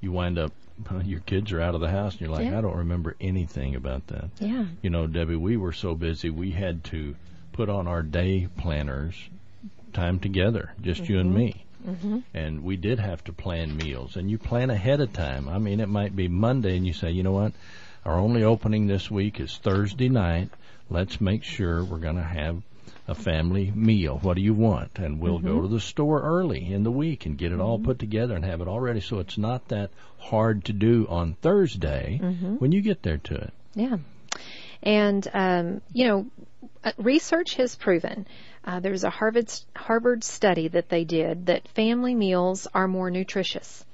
[0.00, 0.52] you wind up
[1.04, 2.58] your kids are out of the house and you're like, yeah.
[2.58, 4.30] I don't remember anything about that.
[4.38, 4.66] Yeah.
[4.82, 7.14] You know, Debbie, we were so busy we had to
[7.52, 9.14] put on our day planners
[9.92, 11.12] time together, just mm-hmm.
[11.12, 11.38] you and mm-hmm.
[11.38, 11.63] me.
[11.86, 12.20] Mm-hmm.
[12.32, 15.48] And we did have to plan meals, and you plan ahead of time.
[15.48, 17.52] I mean, it might be Monday, and you say, you know what,
[18.04, 20.50] our only opening this week is Thursday night.
[20.90, 22.62] Let's make sure we're going to have
[23.06, 24.18] a family meal.
[24.22, 24.98] What do you want?
[24.98, 25.46] And we'll mm-hmm.
[25.46, 27.62] go to the store early in the week and get it mm-hmm.
[27.62, 31.06] all put together and have it all ready so it's not that hard to do
[31.08, 32.56] on Thursday mm-hmm.
[32.56, 33.52] when you get there to it.
[33.74, 33.98] Yeah.
[34.82, 36.26] And, um, you know,
[36.82, 38.26] uh, research has proven
[38.66, 43.84] uh, there's a Harvard Harvard study that they did that family meals are more nutritious.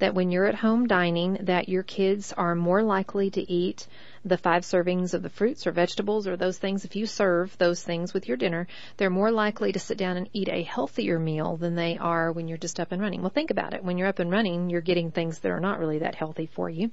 [0.00, 3.86] That when you're at home dining, that your kids are more likely to eat
[4.24, 6.84] the five servings of the fruits or vegetables or those things.
[6.84, 10.28] If you serve those things with your dinner, they're more likely to sit down and
[10.32, 13.20] eat a healthier meal than they are when you're just up and running.
[13.20, 13.84] Well, think about it.
[13.84, 16.68] When you're up and running, you're getting things that are not really that healthy for
[16.68, 16.90] you.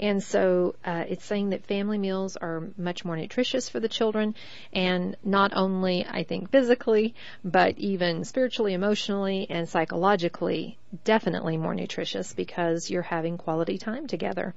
[0.00, 4.34] And so uh, it's saying that family meals are much more nutritious for the children,
[4.72, 12.32] and not only, I think, physically, but even spiritually, emotionally, and psychologically, definitely more nutritious
[12.32, 14.54] because you're having quality time together.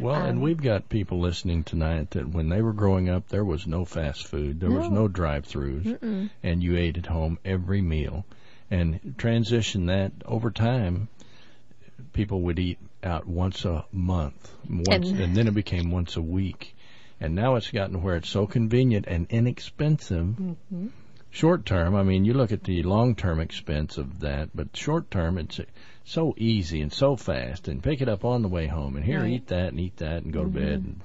[0.00, 3.44] Well, um, and we've got people listening tonight that when they were growing up, there
[3.44, 4.78] was no fast food, there no.
[4.78, 8.24] was no drive-throughs, and you ate at home every meal.
[8.70, 11.08] And transition that over time,
[12.12, 16.22] people would eat out once a month, once, and, and, then it became once a
[16.22, 16.74] week,
[17.20, 20.26] and now it's gotten where it's so convenient and inexpensive.
[20.26, 20.88] Mm-hmm.
[21.30, 25.10] Short term, I mean, you look at the long term expense of that, but short
[25.10, 25.60] term, it's
[26.04, 29.20] so easy and so fast, and pick it up on the way home, and here,
[29.20, 29.32] right.
[29.32, 30.54] eat that and eat that, and go mm-hmm.
[30.54, 30.72] to bed.
[30.72, 31.00] And,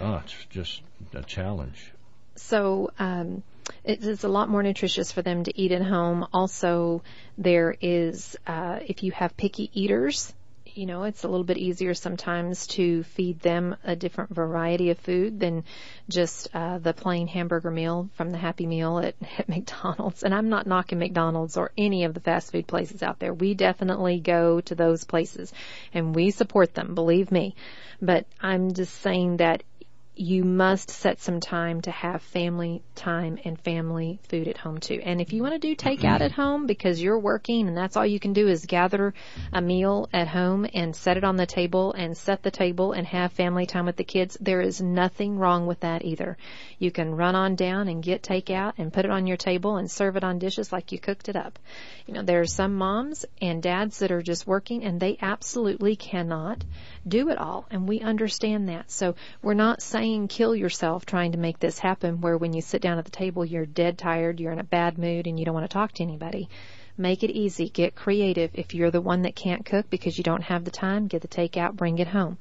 [0.00, 0.82] oh, it's just
[1.14, 1.92] a challenge.
[2.36, 2.90] So.
[2.98, 3.42] Um,
[3.82, 6.26] it is a lot more nutritious for them to eat at home.
[6.32, 7.02] Also,
[7.38, 10.34] there is, uh, if you have picky eaters,
[10.74, 14.98] you know, it's a little bit easier sometimes to feed them a different variety of
[14.98, 15.64] food than
[16.08, 20.22] just uh, the plain hamburger meal from the Happy Meal at, at McDonald's.
[20.22, 23.32] And I'm not knocking McDonald's or any of the fast food places out there.
[23.32, 25.52] We definitely go to those places
[25.92, 27.54] and we support them, believe me.
[28.02, 29.62] But I'm just saying that
[30.16, 35.00] you must set some time to have family time and family food at home too.
[35.02, 38.06] And if you want to do takeout at home because you're working and that's all
[38.06, 39.12] you can do is gather
[39.52, 43.08] a meal at home and set it on the table and set the table and
[43.08, 46.36] have family time with the kids, there is nothing wrong with that either.
[46.78, 49.90] You can run on down and get takeout and put it on your table and
[49.90, 51.58] serve it on dishes like you cooked it up.
[52.06, 55.96] You know, there are some moms and dads that are just working and they absolutely
[55.96, 56.62] cannot
[57.06, 57.66] do it all.
[57.70, 58.92] And we understand that.
[58.92, 62.82] So we're not saying kill yourself trying to make this happen where when you sit
[62.82, 65.54] down at the table, you're dead tired, you're in a bad mood, and you don't
[65.54, 66.48] want to talk to anybody.
[66.96, 67.68] Make it easy.
[67.68, 68.50] Get creative.
[68.54, 71.28] If you're the one that can't cook because you don't have the time, get the
[71.28, 72.38] takeout, bring it home.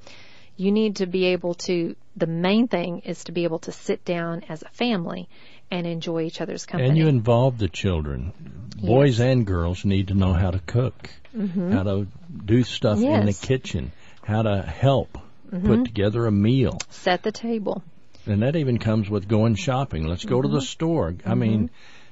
[0.57, 4.05] You need to be able to, the main thing is to be able to sit
[4.05, 5.27] down as a family
[5.71, 6.89] and enjoy each other's company.
[6.89, 8.33] And you involve the children.
[8.79, 11.71] Boys and girls need to know how to cook, mm-hmm.
[11.71, 12.07] how to
[12.45, 13.19] do stuff Yes.
[13.19, 13.91] in the kitchen,
[14.23, 15.17] how to help
[15.53, 15.67] Mm-hmm.
[15.67, 16.79] put together a meal.
[16.89, 17.83] Set the table.
[18.25, 20.07] And that even comes with going shopping.
[20.07, 20.63] Let's go to the mm-hmm.
[20.63, 21.09] store.
[21.09, 21.39] I mm-hmm.
[21.39, 21.69] mean,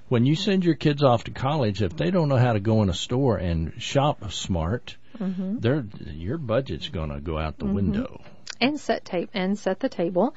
[0.10, 2.84] when you send your kids off to college, if they don't know how to go
[2.84, 5.58] in a store and shop smart, mm-hmm.
[5.58, 8.22] they're, your budget's going to go out the window.
[8.60, 10.36] and set tape and set the table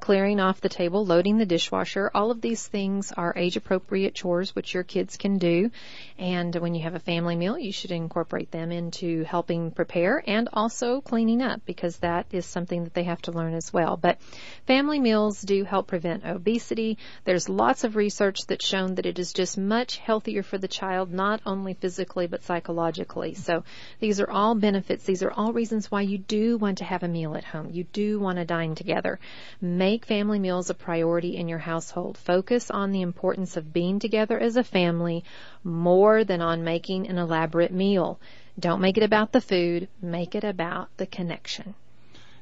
[0.00, 2.10] clearing off the table loading the dishwasher.
[2.14, 5.70] All of these things are age appropriate chores which your kids can do.
[6.18, 10.48] And when you have a family meal you should incorporate them into helping prepare and
[10.52, 13.96] also cleaning up because that is something that they have to learn as well.
[13.96, 14.20] But
[14.66, 16.98] family meals do help prevent obesity.
[17.24, 21.12] There's lots of research that's shown that it is just much healthier for the child
[21.12, 23.34] not only physically but psychologically.
[23.34, 23.64] So
[24.00, 25.04] these are all benefits.
[25.04, 27.70] These are all reasons why you do want to have a meal at home.
[27.70, 29.18] You do want to dine together
[30.04, 32.18] family meals a priority in your household.
[32.18, 35.24] Focus on the importance of being together as a family
[35.62, 38.18] more than on making an elaborate meal.
[38.58, 41.74] Don't make it about the food make it about the connection.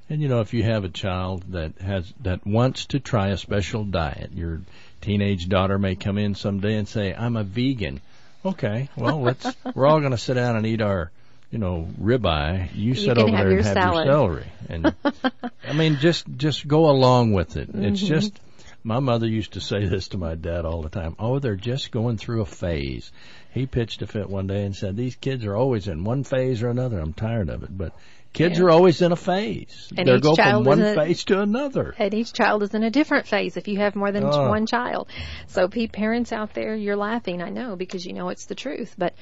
[0.08, 3.36] And you know, if you have a child that has that wants to try a
[3.36, 4.60] special diet, your
[5.00, 8.00] teenage daughter may come in someday and say, "I'm a vegan."
[8.44, 11.10] Okay, well, let's we're all going to sit down and eat our,
[11.52, 12.74] you know, ribeye.
[12.74, 14.06] You sit over there and have salad.
[14.06, 14.46] your celery.
[14.68, 14.94] And
[15.68, 17.68] I mean, just just go along with it.
[17.70, 17.84] Mm-hmm.
[17.84, 18.40] It's just
[18.82, 21.14] my mother used to say this to my dad all the time.
[21.18, 23.12] Oh, they're just going through a phase.
[23.52, 26.62] He pitched a fit one day and said, "These kids are always in one phase
[26.62, 26.98] or another.
[26.98, 27.92] I'm tired of it." But
[28.32, 28.64] kids Yeah.
[28.64, 29.92] are always in a phase.
[29.96, 31.94] And they go from one a- phase to another.
[31.98, 34.48] and each child is in a different phase if you have more than Oh.
[34.48, 35.08] one child.
[35.48, 38.94] So, pe- parents out there, you're laughing, I know, because you know it's the truth.
[38.96, 39.12] But,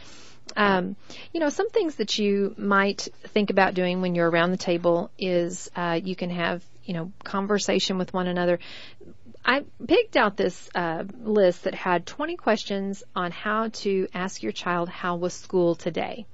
[0.57, 0.97] um,
[1.33, 5.11] you know, some things that you might think about doing when you're around the table
[5.19, 8.59] is uh, you can have, you know, conversation with one another.
[9.45, 14.53] I picked out this uh, list that had 20 questions on how to ask your
[14.53, 16.27] child how was school today.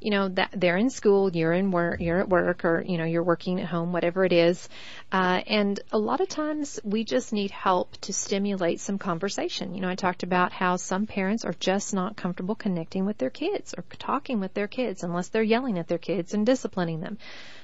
[0.00, 3.04] You know that they're in school, you're in work, you're at work, or you know
[3.04, 4.68] you're working at home, whatever it is.
[5.12, 9.74] Uh, and a lot of times we just need help to stimulate some conversation.
[9.74, 13.30] You know, I talked about how some parents are just not comfortable connecting with their
[13.30, 17.18] kids or talking with their kids unless they're yelling at their kids and disciplining them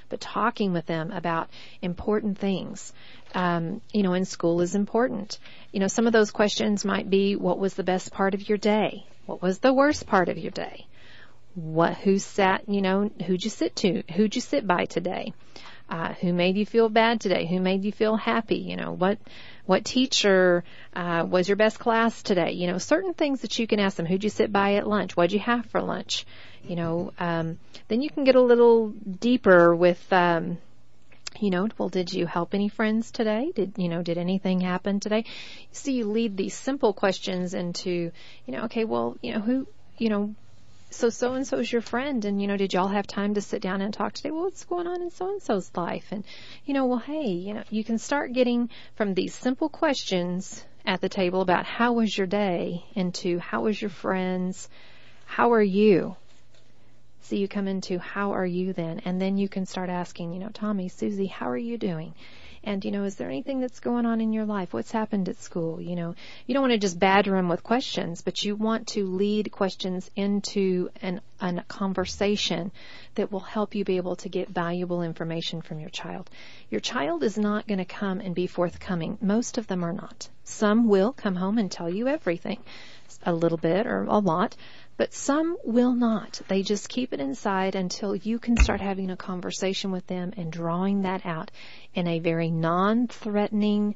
[0.09, 1.49] but talking with them about
[1.81, 2.93] important things.
[3.33, 5.37] Um, you know, in school is important.
[5.71, 8.57] You know, some of those questions might be, what was the best part of your
[8.57, 9.05] day?
[9.25, 10.86] What was the worst part of your day?
[11.57, 14.03] What, who sat, you know, who'd you sit to?
[14.13, 15.33] Who'd you sit by today?
[15.89, 17.47] Uh, who made you feel bad today?
[17.47, 18.57] Who made you feel happy?
[18.57, 19.17] You know, what,
[19.65, 20.63] what teacher,
[20.95, 22.51] uh, was your best class today?
[22.51, 24.05] You know, certain things that you can ask them.
[24.05, 25.17] Who'd you sit by at lunch?
[25.17, 26.27] What'd you have for lunch?
[26.63, 30.59] You know, um, then you can get a little deeper with, um,
[31.39, 33.51] you know, well, did you help any friends today?
[33.55, 35.25] Did, you know, did anything happen today?
[35.71, 38.11] See, you lead these simple questions into,
[38.45, 40.35] you know, okay, well, you know, who, you know,
[40.97, 43.61] so so and so's your friend and you know did y'all have time to sit
[43.61, 44.31] down and talk today?
[44.31, 46.07] Well what's going on in so and so's life?
[46.11, 46.23] And
[46.65, 50.99] you know well hey you know you can start getting from these simple questions at
[50.99, 54.69] the table about how was your day into how was your friends
[55.25, 56.15] how are you?
[57.21, 59.01] So you come into how are you then?
[59.05, 62.15] And then you can start asking you know tommy susie how are you doing
[62.67, 64.73] and you know is there anything that's going on in your life?
[64.73, 65.81] What's happened at school?
[65.81, 66.15] You know
[66.45, 70.11] you don't want to just badger them with questions but you want to lead questions
[70.15, 72.71] into an, an conversation
[73.15, 76.29] that will help you be able to get valuable information from your child.
[76.69, 79.17] Your child is not going to come and be forthcoming.
[79.21, 80.27] Most of them are not.
[80.43, 82.59] Some will come home and tell you everything
[83.23, 84.55] a little bit or a lot
[84.97, 86.41] but some will not.
[86.47, 90.51] They just keep it inside until you can start having a conversation with them and
[90.51, 91.51] drawing that out
[91.93, 93.95] in a very non-threatening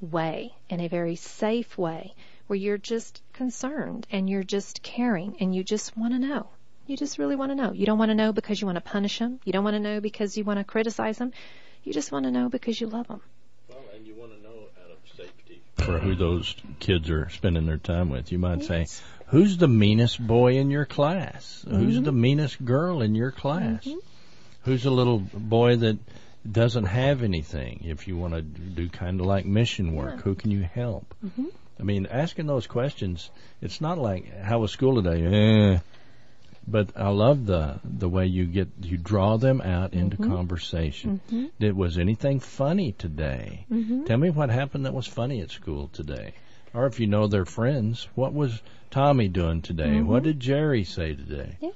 [0.00, 2.14] way, in a very safe way,
[2.46, 6.48] where you're just concerned and you're just caring and you just want to know.
[6.86, 7.72] You just really want to know.
[7.72, 9.40] You don't want to know because you want to punish them.
[9.44, 11.32] You don't want to know because you want to criticize them.
[11.84, 13.22] You just want to know because you love them.
[13.68, 17.66] Well, and you want to know out of safety for who those kids are spending
[17.66, 18.32] their time with.
[18.32, 18.86] You might say,
[19.32, 21.64] "Who's the meanest boy in your class?
[21.66, 22.04] Who's mm-hmm.
[22.04, 23.82] the meanest girl in your class?
[23.84, 23.98] Mm-hmm.
[24.64, 25.98] Who's a little boy that
[26.50, 27.84] doesn't have anything?
[27.84, 31.46] If you want to do kind of like mission work, who can you help?" Mm-hmm.
[31.80, 33.30] I mean, asking those questions,
[33.62, 35.24] it's not like how was school today?
[35.24, 35.78] Eh.
[36.68, 41.20] But I love the the way you get you draw them out into conversation.
[41.58, 43.66] Did was anything funny today?
[44.06, 46.34] Tell me what happened that was funny at school today.
[46.74, 48.62] Or if you know their friends, what was
[48.92, 49.88] Tommy doing today?
[49.88, 50.06] Mm-hmm.
[50.06, 51.56] What did Jerry say today?
[51.60, 51.70] Yeah.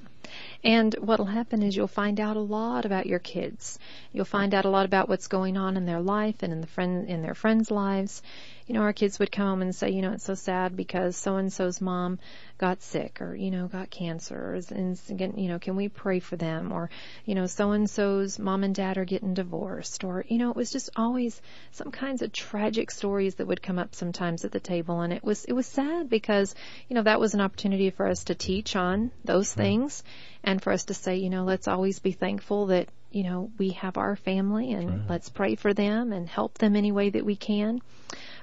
[0.63, 3.79] And what'll happen is you'll find out a lot about your kids.
[4.13, 6.67] You'll find out a lot about what's going on in their life and in the
[6.67, 8.23] friend in their friends' lives.
[8.67, 11.17] You know, our kids would come home and say, you know, it's so sad because
[11.17, 12.19] so and so's mom
[12.59, 14.99] got sick or you know got cancer, or, and
[15.37, 16.73] you know, can we pray for them?
[16.73, 16.91] Or
[17.25, 20.57] you know, so and so's mom and dad are getting divorced, or you know, it
[20.57, 21.41] was just always
[21.73, 25.23] some kinds of tragic stories that would come up sometimes at the table, and it
[25.23, 26.55] was it was sad because
[26.89, 30.03] you know that was an opportunity for us to teach on those things
[30.43, 33.71] and for us to say, you know, let's always be thankful that, you know, we
[33.71, 35.01] have our family and Right.
[35.11, 37.81] let's pray for them and help them any way that we can.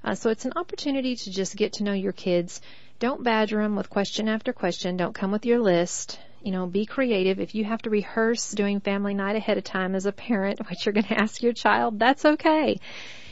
[0.04, 2.62] Uh, so it's an opportunity to just get to know your kids.
[3.00, 4.98] Don't badger them with question after question.
[4.98, 6.20] Don't come with your list.
[6.42, 7.40] You know, be creative.
[7.40, 10.86] If you have to rehearse doing family night ahead of time as a parent, what
[10.86, 12.80] you're going to ask your child, that's okay.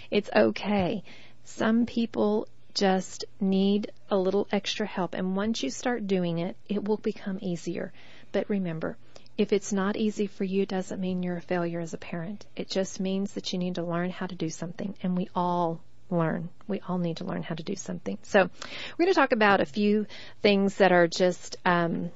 [0.09, 1.03] It's okay.
[1.43, 5.13] Some people just need a little extra help.
[5.13, 7.91] And once you start doing it, it will become easier.
[8.31, 8.97] But remember,
[9.37, 12.45] if it's not easy for you, it doesn't mean you're a failure as a parent.
[12.55, 14.95] It just means that you need to learn how to do something.
[15.03, 16.49] And we all learn.
[16.67, 18.17] We all need to learn how to do something.
[18.23, 20.05] So we're going to talk about a few
[20.41, 22.11] things that are just um,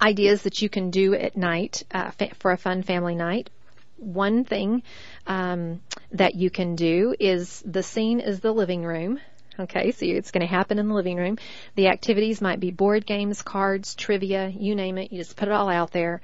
[0.00, 3.50] ideas that you can do at night uh, fa- for a fun family night.
[3.96, 4.82] One thing
[5.26, 5.80] um,
[6.12, 9.20] that you can do is the scene is the living room.
[9.60, 11.36] Okay, so it's going to happen in the living room.
[11.74, 15.12] The activities might be board games, cards, trivia, you name it.
[15.12, 16.22] You just put it all out there.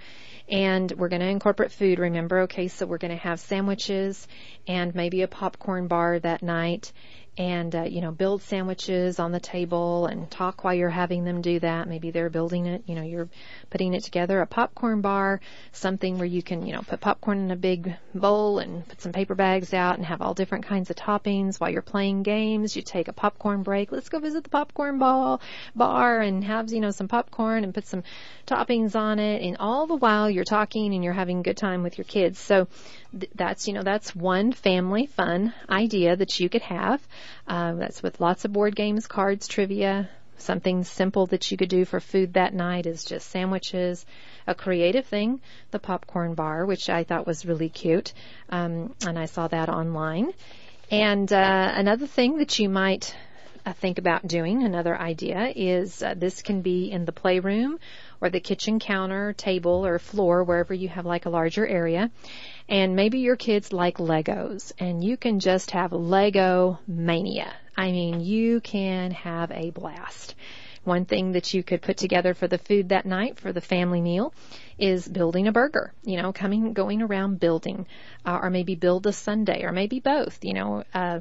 [0.50, 2.40] And we're going to incorporate food, remember?
[2.40, 4.26] Okay, so we're going to have sandwiches
[4.66, 6.92] and maybe a popcorn bar that night
[7.38, 11.40] and uh, you know build sandwiches on the table and talk while you're having them
[11.40, 11.88] do that.
[11.88, 13.28] Maybe they're building it you know you're
[13.70, 15.40] putting it together a popcorn bar
[15.72, 19.12] something where you can you know put popcorn in a big bowl and put some
[19.12, 21.60] paper bags out and have all different kinds of toppings.
[21.60, 23.92] While you're playing games you take a popcorn break.
[23.92, 25.40] Let's go visit the popcorn ball
[25.76, 28.02] bar and have you know some popcorn and put some
[28.48, 29.42] toppings on it.
[29.42, 32.40] And all the while you're talking and you're having a good time with your kids.
[32.40, 32.66] So
[33.12, 37.00] th- that's you know that's one family fun idea that you could have
[37.46, 40.08] uh, that's with lots of board games cards trivia
[40.38, 44.06] something simple that you could do for food that night is just sandwiches
[44.46, 48.12] a creative thing the popcorn bar which i thought was really cute
[48.50, 50.32] um, and i saw that online
[50.90, 53.14] and uh, another thing that you might
[53.66, 57.78] uh, think about doing, another idea, is uh, this can be in the playroom
[58.20, 62.10] or the kitchen counter, table, or floor, wherever you have like a larger area.
[62.68, 67.52] And maybe your kids like Legos, and you can just have Lego mania.
[67.76, 70.34] I mean, you can have a blast.
[70.84, 74.00] One thing that you could put together for the food that night for the family
[74.00, 74.34] meal
[74.78, 75.92] is building a burger.
[76.02, 77.86] You know, coming, going around building,
[78.24, 80.38] uh, or maybe build a sundae, or maybe both.
[80.42, 81.20] You know, uh,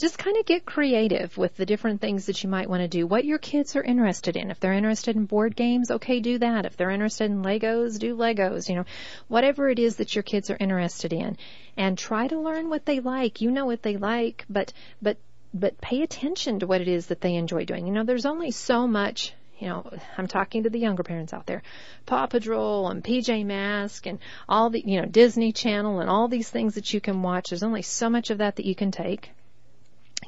[0.00, 3.06] just kind of get creative with the different things that you might want to do.
[3.06, 4.50] What your kids are interested in.
[4.50, 6.64] If they're interested in board games, okay, do that.
[6.64, 8.70] If they're interested in Legos, do Legos.
[8.70, 8.84] You know,
[9.28, 11.36] whatever it is that your kids are interested in,
[11.76, 13.42] and try to learn what they like.
[13.42, 14.72] You know what they like, but
[15.02, 15.18] but
[15.52, 17.86] but pay attention to what it is that they enjoy doing.
[17.86, 21.44] You know, there's only so much you know, I'm talking to the younger parents out
[21.44, 21.62] there.
[22.06, 26.48] Paw Patrol and PJ Masks and all the, you know, Disney Channel and all these
[26.48, 27.50] things that you can watch.
[27.50, 29.32] There's only so much of that that you can take.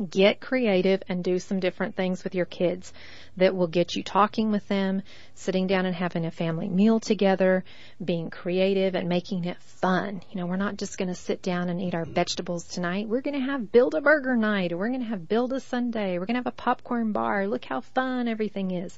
[0.08, 2.92] Get creative and do some different things with your kids
[3.36, 5.02] that will get you talking with them,
[5.34, 7.62] sitting down and having a family meal together,
[8.02, 10.22] being creative and making it fun.
[10.30, 13.08] You know, we're not just going to sit down and eat our vegetables tonight.
[13.08, 16.18] We're going to have build a burger night we're going to have build a sundae.
[16.18, 17.46] We're going to have a popcorn bar.
[17.46, 18.96] Look how fun everything is.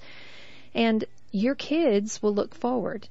[0.75, 3.09] And your kids will look forward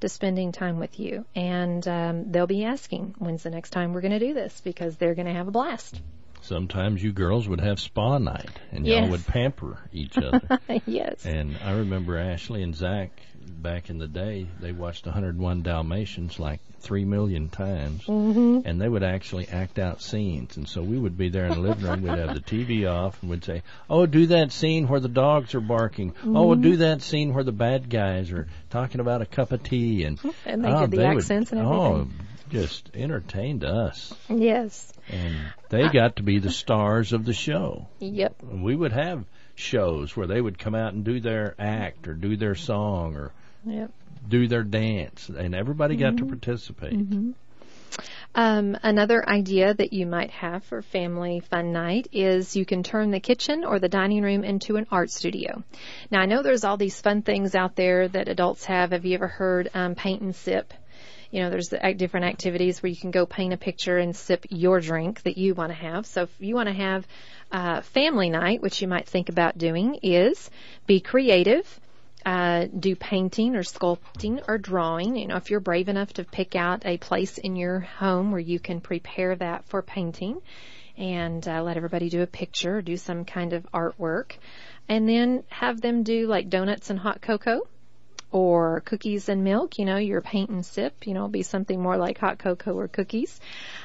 [0.00, 4.00] to spending time with you and um, they'll be asking, when's the next time we're
[4.00, 4.60] going to do this?
[4.62, 6.00] Because they're going to have a blast.
[6.42, 10.60] Sometimes you girls would have spa night, and y'all would pamper each other.
[10.86, 11.24] yes.
[11.24, 14.46] and I remember Ashley and Zach back in the day.
[14.60, 18.66] They watched 101 Dalmatians like three million times, Mm-hmm.
[18.66, 20.56] and they would actually act out scenes.
[20.56, 22.02] And so we would be there in the living room.
[22.02, 25.54] We'd have the TV off, and we'd say, "Oh, do that scene where the dogs
[25.54, 26.12] are barking.
[26.24, 29.62] Oh, well, do that scene where the bad guys are talking about a cup of
[29.62, 32.08] tea." And And they oh, did the would- accents and Oh,
[32.50, 34.92] just entertained us, Yes.
[35.12, 35.34] And
[35.68, 38.42] they got to be the stars of the show Yep.
[38.42, 42.36] we would have shows where they would come out and do their act or do
[42.36, 43.32] their song or
[43.64, 43.90] Yep.
[44.28, 46.94] do their dance and everybody got to participate
[48.34, 53.10] Um, another idea that you might have for family fun night is you can turn
[53.10, 55.62] the kitchen or the dining room into an art studio.
[56.10, 58.92] Now I know there's all these fun things out there that adults have.
[58.92, 60.72] Have you ever heard um, paint and sip?
[61.32, 64.80] You know, there's different activities where you can go paint a picture and sip your
[64.80, 66.04] drink that you want to have.
[66.04, 67.06] So if you want to have
[67.50, 70.50] uh, family night, which you might think about doing, is
[70.86, 71.80] be creative.
[72.24, 75.16] Uh, do painting or sculpting or drawing.
[75.16, 78.38] You know, if you're brave enough to pick out a place in your home where
[78.38, 80.40] you can prepare that for painting
[80.96, 84.32] and uh, let everybody do a picture, do some kind of artwork,
[84.88, 87.62] and then have them do like donuts and hot cocoa
[88.32, 91.96] or cookies and milk, you know, your paint and sip, you know, be something more
[91.96, 93.38] like hot cocoa or cookies.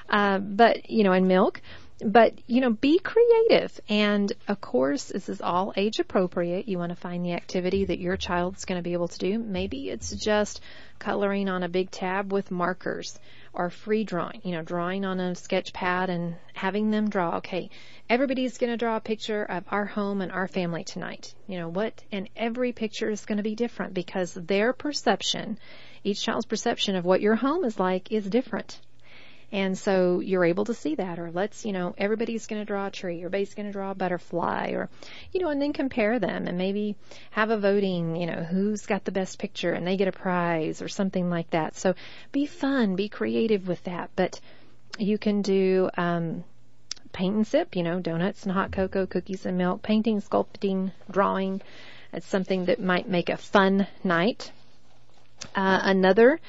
[0.10, 1.62] Uh, but, you know, and milk.
[2.00, 3.80] But, you know, be creative.
[3.90, 6.68] And of course, this is all age appropriate.
[6.68, 9.40] You want to find the activity that your child's going to be able to do.
[9.40, 10.62] Maybe it's just
[11.00, 13.20] coloring on a big tab with markers
[13.52, 17.38] or free drawing, you know, drawing on a sketch pad and having them draw.
[17.38, 17.72] Okay,
[18.08, 21.34] everybody's going to draw a picture of our home and our family tonight.
[21.48, 22.04] You know what?
[22.12, 25.58] And every picture is going to be different because their perception,
[26.04, 28.80] each child's perception of what your home is like is different.
[29.50, 32.88] And so you're able to see that, or let's, you know, everybody's going to draw
[32.88, 34.90] a tree, or everybody's going to draw a butterfly, or,
[35.32, 36.98] you know, and then compare them and maybe
[37.32, 40.82] have a voting, you know, who's got the best picture and they get a prize
[40.82, 41.78] or something like that.
[41.78, 41.96] So
[42.34, 44.10] be fun, be creative with that.
[44.18, 44.40] But
[45.00, 46.44] you can do, um,
[47.14, 51.62] paint and sip, you know, donuts and hot cocoa, cookies and milk, painting, sculpting, drawing.
[52.12, 54.52] It's something that might make a fun night.
[55.56, 56.40] Uh, another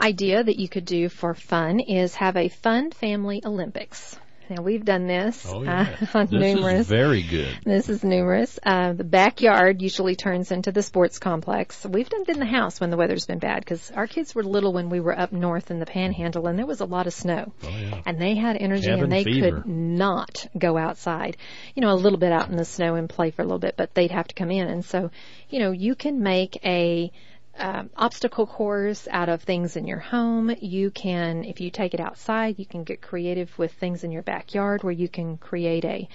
[0.00, 4.18] idea that you could do for fun is have a fun family Olympics.
[4.50, 5.94] Now we've done this oh, yeah.
[6.00, 6.80] uh, on this numerous.
[6.80, 7.58] Is very good.
[7.64, 8.58] This is numerous.
[8.62, 11.84] Uh, the backyard usually turns into the sports complex.
[11.84, 14.42] We've done it in the house when the weather's been bad because our kids were
[14.42, 17.12] little when we were up north in the Panhandle and there was a lot of
[17.12, 17.52] snow.
[17.62, 18.00] Oh, yeah.
[18.06, 19.60] And they had energy Cabin and they fever.
[19.60, 21.36] could not go outside.
[21.74, 23.74] You know, a little bit out in the snow and play for a little bit,
[23.76, 24.66] but they'd have to come in.
[24.68, 25.10] And so,
[25.50, 27.12] you know, you can make a
[27.58, 30.54] um, obstacle course out of things in your home.
[30.60, 34.22] You can, if you take it outside, you can get creative with things in your
[34.22, 36.08] backyard where you can create a,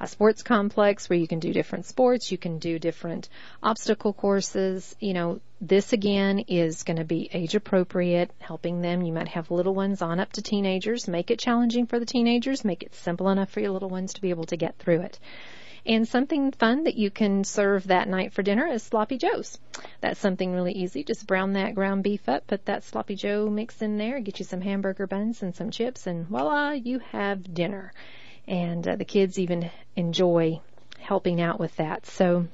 [0.00, 2.32] a sports complex where you can do different sports.
[2.32, 3.28] You can do different
[3.62, 4.96] obstacle courses.
[5.00, 9.02] You know, this again is going to be age appropriate, helping them.
[9.02, 11.08] You might have little ones on up to teenagers.
[11.08, 12.64] Make it challenging for the teenagers.
[12.64, 15.18] Make it simple enough for your little ones to be able to get through it.
[15.88, 19.58] And something fun that you can serve that night for dinner is sloppy joes.
[20.02, 21.02] That's something really easy.
[21.02, 24.44] Just brown that ground beef up, put that sloppy joe mix in there, get you
[24.44, 27.94] some hamburger buns and some chips, and voila, you have dinner.
[28.46, 30.60] And uh, the kids even enjoy
[30.98, 32.04] helping out with that.
[32.04, 32.46] So,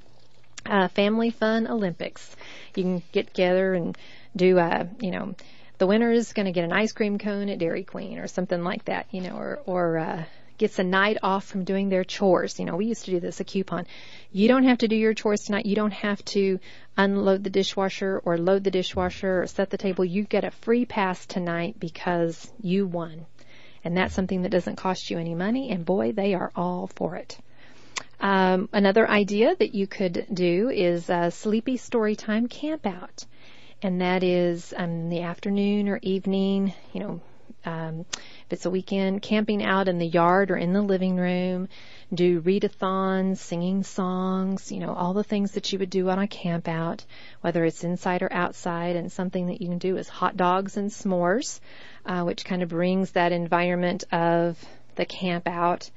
[0.64, 2.36] uh, family fun Olympics.
[2.76, 3.98] You can get together and
[4.36, 5.34] do, uh, you know,
[5.78, 8.62] the winner is going to get an ice cream cone at Dairy Queen or something
[8.62, 10.24] like that, you know, or, or, uh,
[10.58, 12.58] gets a night off from doing their chores.
[12.58, 13.86] You know, we used to do this, a coupon.
[14.32, 15.66] You don't have to do your chores tonight.
[15.66, 16.60] You don't have to
[16.96, 20.04] unload the dishwasher or load the dishwasher or set the table.
[20.04, 23.26] You get a free pass tonight because you won.
[23.82, 25.70] And that's something that doesn't cost you any money.
[25.70, 27.36] And boy, they are all for it.
[28.20, 33.24] Um, another idea that you could do is a sleepy story time camp out.
[33.82, 37.20] And that is um, the afternoon or evening, you know,
[37.64, 41.68] um, if it's a weekend, camping out in the yard or in the living room,
[42.12, 46.28] do readathons, singing songs, you know, all the things that you would do on a
[46.28, 47.04] camp out,
[47.40, 48.96] whether it's inside or outside.
[48.96, 51.60] And something that you can do is hot dogs and s'mores,
[52.06, 54.62] uh, which kind of brings that environment of
[54.96, 55.90] the camp out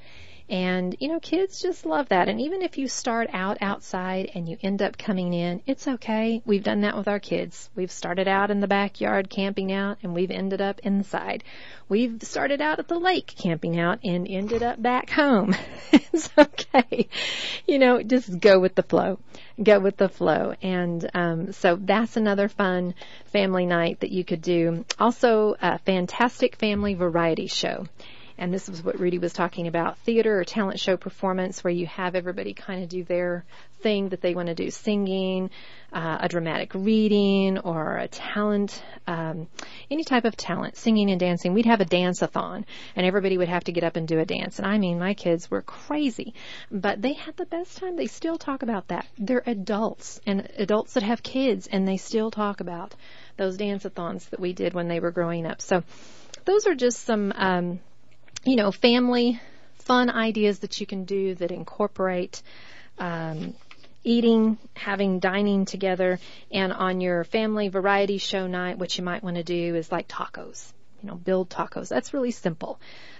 [0.49, 2.29] and, you know, kids just love that.
[2.29, 6.41] And even if you start out outside and you end up coming in, it's okay.
[6.45, 7.69] We've done that with our kids.
[7.75, 11.43] We've started out in the backyard camping out and we've ended up inside.
[11.89, 15.53] We've started out at the lake camping out and ended up back home.
[15.91, 17.09] it's okay.
[17.65, 19.19] You know, just go with the flow.
[19.61, 20.53] Go with the flow.
[20.61, 22.93] And, um, so that's another fun
[23.33, 24.85] family night that you could do.
[24.97, 27.85] Also, a fantastic family variety show
[28.37, 31.87] and this is what Rudy was talking about, theater or talent show performance where you
[31.87, 33.45] have everybody kind of do their
[33.81, 35.49] thing that they want to do, singing,
[35.93, 39.47] uh, a dramatic reading, or a talent, um,
[39.89, 41.53] any type of talent, singing and dancing.
[41.53, 42.65] We'd have a dance-a-thon,
[42.95, 44.59] and everybody would have to get up and do a dance.
[44.59, 46.33] And I mean, my kids were crazy,
[46.71, 47.95] but they had the best time.
[47.95, 49.07] They still talk about that.
[49.17, 52.95] They're adults, and adults that have kids, and they still talk about
[53.37, 55.61] those dance-a-thons that we did when they were growing up.
[55.61, 55.83] So
[56.45, 57.79] those are just some um,
[58.47, 59.39] you know, family
[59.79, 62.41] fun ideas that you can do that incorporate
[62.97, 63.53] um,
[64.03, 66.19] eating, having dining together,
[66.51, 70.07] and on your family variety show night, what you might want to do is like
[70.07, 70.71] tacos.
[71.01, 71.89] You know, build tacos.
[71.89, 72.79] That's really simple,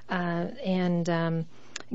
[0.10, 1.46] uh, and um,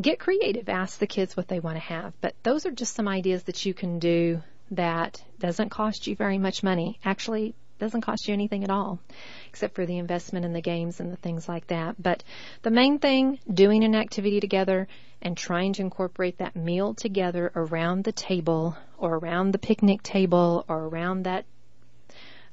[0.01, 0.69] get creative.
[0.69, 2.13] Ask the kids what they want to have.
[2.21, 6.39] But those are just some ideas that you can do that doesn't cost you very
[6.39, 6.99] much money.
[7.05, 9.01] Actually, doesn't cost you anything at all,
[9.49, 12.01] except for the investment in the games and the things like that.
[12.01, 12.23] But
[12.63, 14.87] the main thing, doing an activity together
[15.21, 20.65] and trying to incorporate that meal together around the table or around the picnic table
[20.69, 21.45] or around that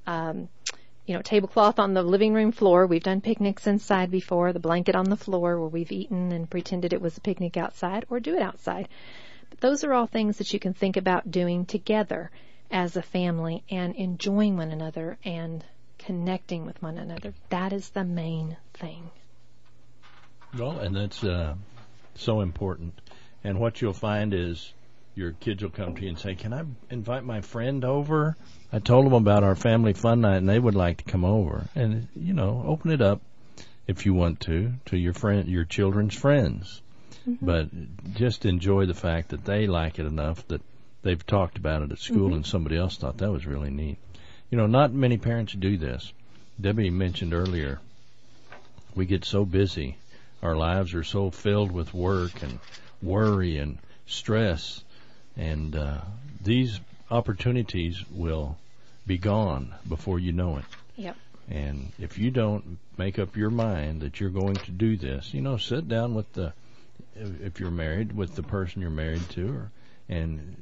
[0.08, 0.50] um,
[1.06, 2.88] you know, tablecloth on the living room floor.
[2.88, 6.92] We've done picnics inside before, the blanket on the floor where we've eaten and pretended
[6.94, 8.88] it was a picnic outside, or do it outside.
[9.52, 12.32] But those are all things that you can think about doing together
[12.72, 15.63] as a family and enjoying one another and
[15.97, 17.34] connecting with one another.
[17.49, 19.09] That is the main thing.
[20.57, 21.55] Well, and that's uh,
[22.15, 22.99] so important.
[23.43, 24.74] And what you'll find is
[25.15, 28.36] your kids will come to you and say, "Can I invite my friend over?"
[28.72, 31.67] I told them about our family fun night, and they would like to come over.
[31.76, 33.22] And you know, open it up
[33.88, 36.82] if you want to to your friend, your children's friends.
[37.28, 37.45] Mm-hmm.
[37.45, 40.61] But just enjoy the fact that they like it enough that
[41.02, 42.36] they've talked about it at school, mm-hmm.
[42.36, 43.97] and somebody else thought that was really neat.
[44.50, 46.12] You know, not many parents do this.
[46.60, 47.80] Debbie mentioned earlier,
[48.95, 49.97] we get so busy.
[50.41, 52.60] Our lives are so filled with work and
[53.02, 53.78] worry and
[54.08, 54.84] stress
[55.39, 56.02] and uh,
[56.41, 56.80] these
[57.10, 58.58] opportunities will
[59.08, 60.66] be gone before you know it.
[60.97, 61.16] Yep.
[61.50, 65.41] And if you don't make up your mind that you're going to do this, you
[65.41, 66.54] know, sit down with the,
[67.16, 69.72] if you're married, with the person you're married to, or,
[70.10, 70.56] and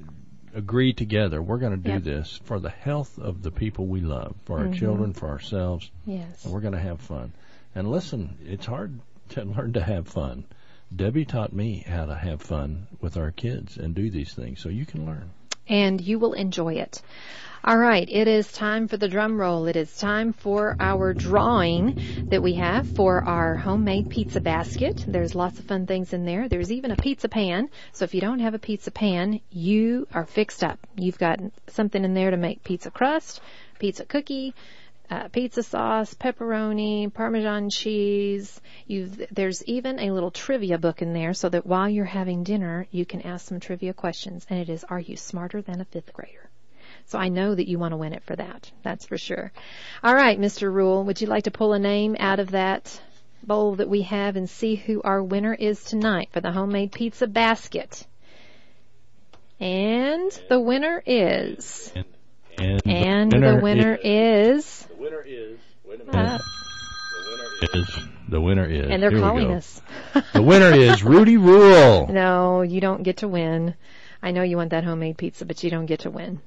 [0.58, 1.42] agree together.
[1.42, 2.04] We're going to do yep.
[2.04, 4.74] this for the health of the people we love, for our mm-hmm.
[4.74, 5.90] children, for ourselves.
[6.06, 6.44] Yes.
[6.44, 7.32] And we're going to have fun.
[7.76, 9.00] And listen, it's hard
[9.30, 10.46] to learn to have fun.
[10.94, 14.70] Debbie taught me how to have fun with our kids and do these things, so
[14.70, 15.30] you can learn.
[15.68, 17.02] And you will enjoy it.
[17.64, 19.66] All right, it is time for the drum roll.
[19.66, 22.00] It is time for our drawing
[22.30, 25.04] that we have for our homemade pizza basket.
[25.08, 26.48] There's lots of fun things in there.
[26.48, 27.70] There's even a pizza pan.
[27.94, 30.80] So if you don't have a pizza pan, you are fixed up.
[30.96, 33.42] You've got something in there to make pizza crust,
[33.80, 34.54] pizza cookie,
[35.10, 38.62] uh, pizza sauce, pepperoni, Parmesan cheese.
[38.86, 42.88] You've, there's even a little trivia book in there so that while you're having dinner,
[42.92, 44.46] you can ask some trivia questions.
[44.48, 46.47] And it is, are you smarter than a fifth grader?
[47.08, 48.70] So I know that you want to win it for that.
[48.84, 49.54] That's for sure.
[50.04, 50.72] All right, Mr.
[50.72, 53.00] Rule, would you like to pull a name out of that
[53.42, 57.26] bowl that we have and see who our winner is tonight for the homemade pizza
[57.26, 58.06] basket?
[59.58, 61.94] And the winner is.
[62.58, 65.60] And, and the winner, the winner is, is the winner is.
[65.86, 66.14] Wait a minute.
[66.14, 66.38] Uh,
[67.24, 68.00] the winner is.
[68.28, 68.92] The winner is.
[68.92, 69.82] And they're Here calling us.
[70.34, 72.08] the winner is Rudy Rule.
[72.08, 73.76] No, you don't get to win.
[74.22, 76.42] I know you want that homemade pizza, but you don't get to win.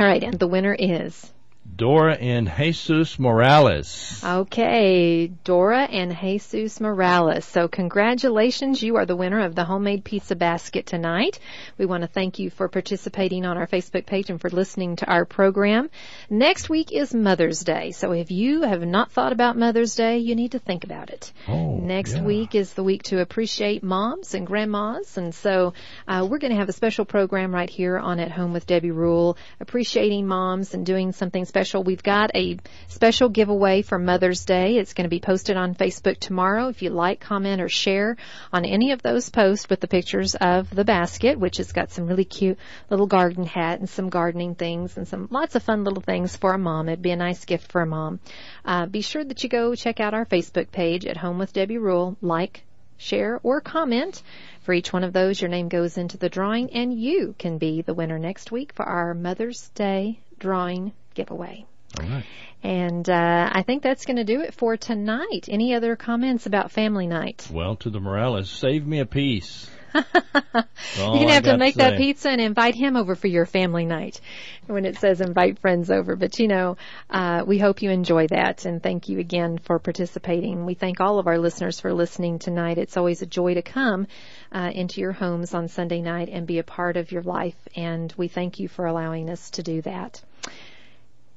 [0.00, 1.32] All right, and the winner is.
[1.74, 4.22] Dora and Jesus Morales.
[4.22, 7.44] Okay, Dora and Jesus Morales.
[7.44, 11.38] So congratulations, you are the winner of the homemade pizza basket tonight.
[11.78, 15.06] We want to thank you for participating on our Facebook page and for listening to
[15.06, 15.88] our program.
[16.28, 17.92] Next week is Mother's Day.
[17.92, 21.32] So if you have not thought about Mother's Day, you need to think about it.
[21.48, 22.24] Oh, Next yeah.
[22.24, 25.16] week is the week to appreciate moms and grandmas.
[25.16, 25.74] And so
[26.08, 28.90] uh, we're going to have a special program right here on At Home with Debbie
[28.90, 31.82] Rule, appreciating moms and doing something special.
[31.82, 32.56] We've got a
[32.88, 34.78] special giveaway for Mother's Day.
[34.78, 36.68] It's going to be posted on Facebook tomorrow.
[36.68, 38.16] If you like, comment, or share
[38.54, 42.06] on any of those posts with the pictures of the basket, which has got some
[42.06, 42.56] really cute
[42.88, 46.54] little garden hat and some gardening things and some lots of fun little things for
[46.54, 46.88] a mom.
[46.88, 48.20] It'd be a nice gift for a mom.
[48.64, 51.76] Uh, be sure that you go check out our Facebook page at Home with Debbie
[51.76, 52.16] Rule.
[52.22, 52.64] Like,
[52.96, 54.22] share, or comment.
[54.62, 57.82] For each one of those, your name goes into the drawing, and you can be
[57.82, 61.64] the winner next week for our Mother's Day drawing giveaway.
[62.00, 62.24] All right.
[62.62, 65.48] And uh, I think that's going to do it for tonight.
[65.48, 67.48] Any other comments about family night?
[67.52, 69.68] Well, to the Morales, save me a piece.
[69.94, 70.02] You're
[70.96, 74.20] going to have to make that pizza and invite him over for your family night
[74.66, 76.16] when it says invite friends over.
[76.16, 76.76] But you know,
[77.10, 80.64] uh, we hope you enjoy that and thank you again for participating.
[80.64, 82.78] We thank all of our listeners for listening tonight.
[82.78, 84.06] It's always a joy to come
[84.50, 87.56] uh, into your homes on Sunday night and be a part of your life.
[87.76, 90.22] And we thank you for allowing us to do that.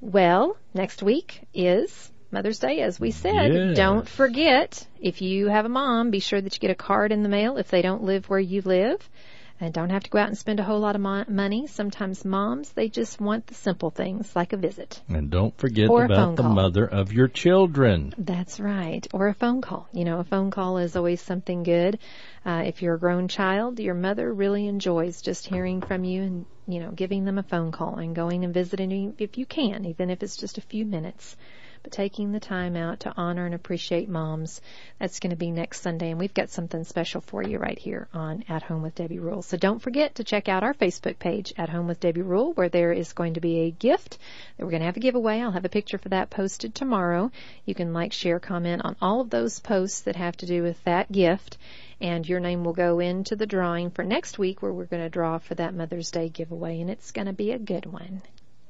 [0.01, 3.53] Well, next week is Mother's Day, as we said.
[3.53, 3.77] Yes.
[3.77, 7.23] Don't forget, if you have a mom, be sure that you get a card in
[7.23, 9.09] the mail if they don't live where you live.
[9.60, 11.68] And don't have to go out and spend a whole lot of mo- money.
[11.68, 15.01] Sometimes moms, they just want the simple things like a visit.
[15.08, 16.53] And don't forget Or about the call.
[16.53, 18.14] mother of your children.
[18.18, 19.08] That's right.
[19.14, 19.88] Or a phone call.
[19.93, 21.99] You know, a phone call is always something good.
[22.45, 26.45] Uh, if you're a grown child, your mother really enjoys just hearing from you and,
[26.68, 29.86] you know, giving them a phone call and going and visiting you if you can,
[29.86, 31.38] even if it's just a few minutes.
[31.91, 34.61] Taking the time out to honor and appreciate moms.
[34.99, 38.07] That's going to be next Sunday, and we've got something special for you right here
[38.13, 39.41] on At Home with Debbie Rule.
[39.41, 42.69] So don't forget to check out our Facebook page, At Home with Debbie Rule, where
[42.69, 44.17] there is going to be a gift
[44.57, 45.41] that we're going to have a giveaway.
[45.41, 47.31] I'll have a picture for that posted tomorrow.
[47.65, 50.83] You can like, share, comment on all of those posts that have to do with
[50.83, 51.57] that gift
[52.01, 55.09] and your name will go into the drawing for next week where we're going to
[55.09, 58.21] draw for that Mother's Day giveaway and it's going to be a good one.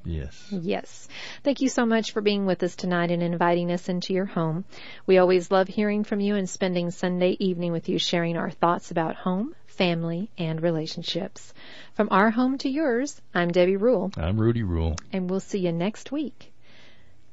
[0.05, 0.47] Yes.
[0.51, 1.07] Yes.
[1.43, 4.65] Thank you so much for being with us tonight and inviting us into your home.
[5.05, 8.91] We always love hearing from you and spending Sunday evening with you sharing our thoughts
[8.91, 11.53] about home, family, and relationships.
[11.95, 14.11] From our home to yours, I'm Debbie Rule.
[14.15, 14.95] I'm Rudy Rule.
[15.11, 16.51] And we'll see you next week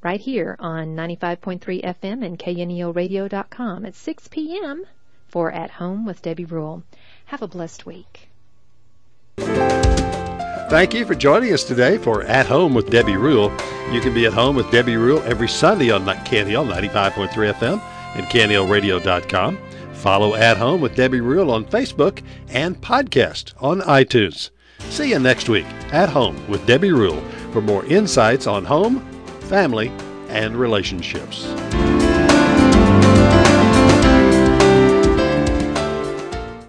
[0.03, 4.83] right here on 95.3 FM and KNELradio.com at 6 p.m.
[5.27, 6.83] for At Home with Debbie Rule.
[7.25, 8.29] Have a blessed week.
[10.73, 13.51] Thank you for joining us today for At Home with Debbie Rule.
[13.91, 17.79] You can be at home with Debbie Rule every Sunday on KNEL 95.3 FM
[18.15, 19.59] and KNELradio.com.
[19.93, 24.49] Follow At Home with Debbie Rule on Facebook and podcast on iTunes.
[24.79, 27.21] See you next week at Home with Debbie Rule
[27.51, 29.05] for more insights on home,
[29.41, 29.89] family,
[30.29, 31.45] and relationships.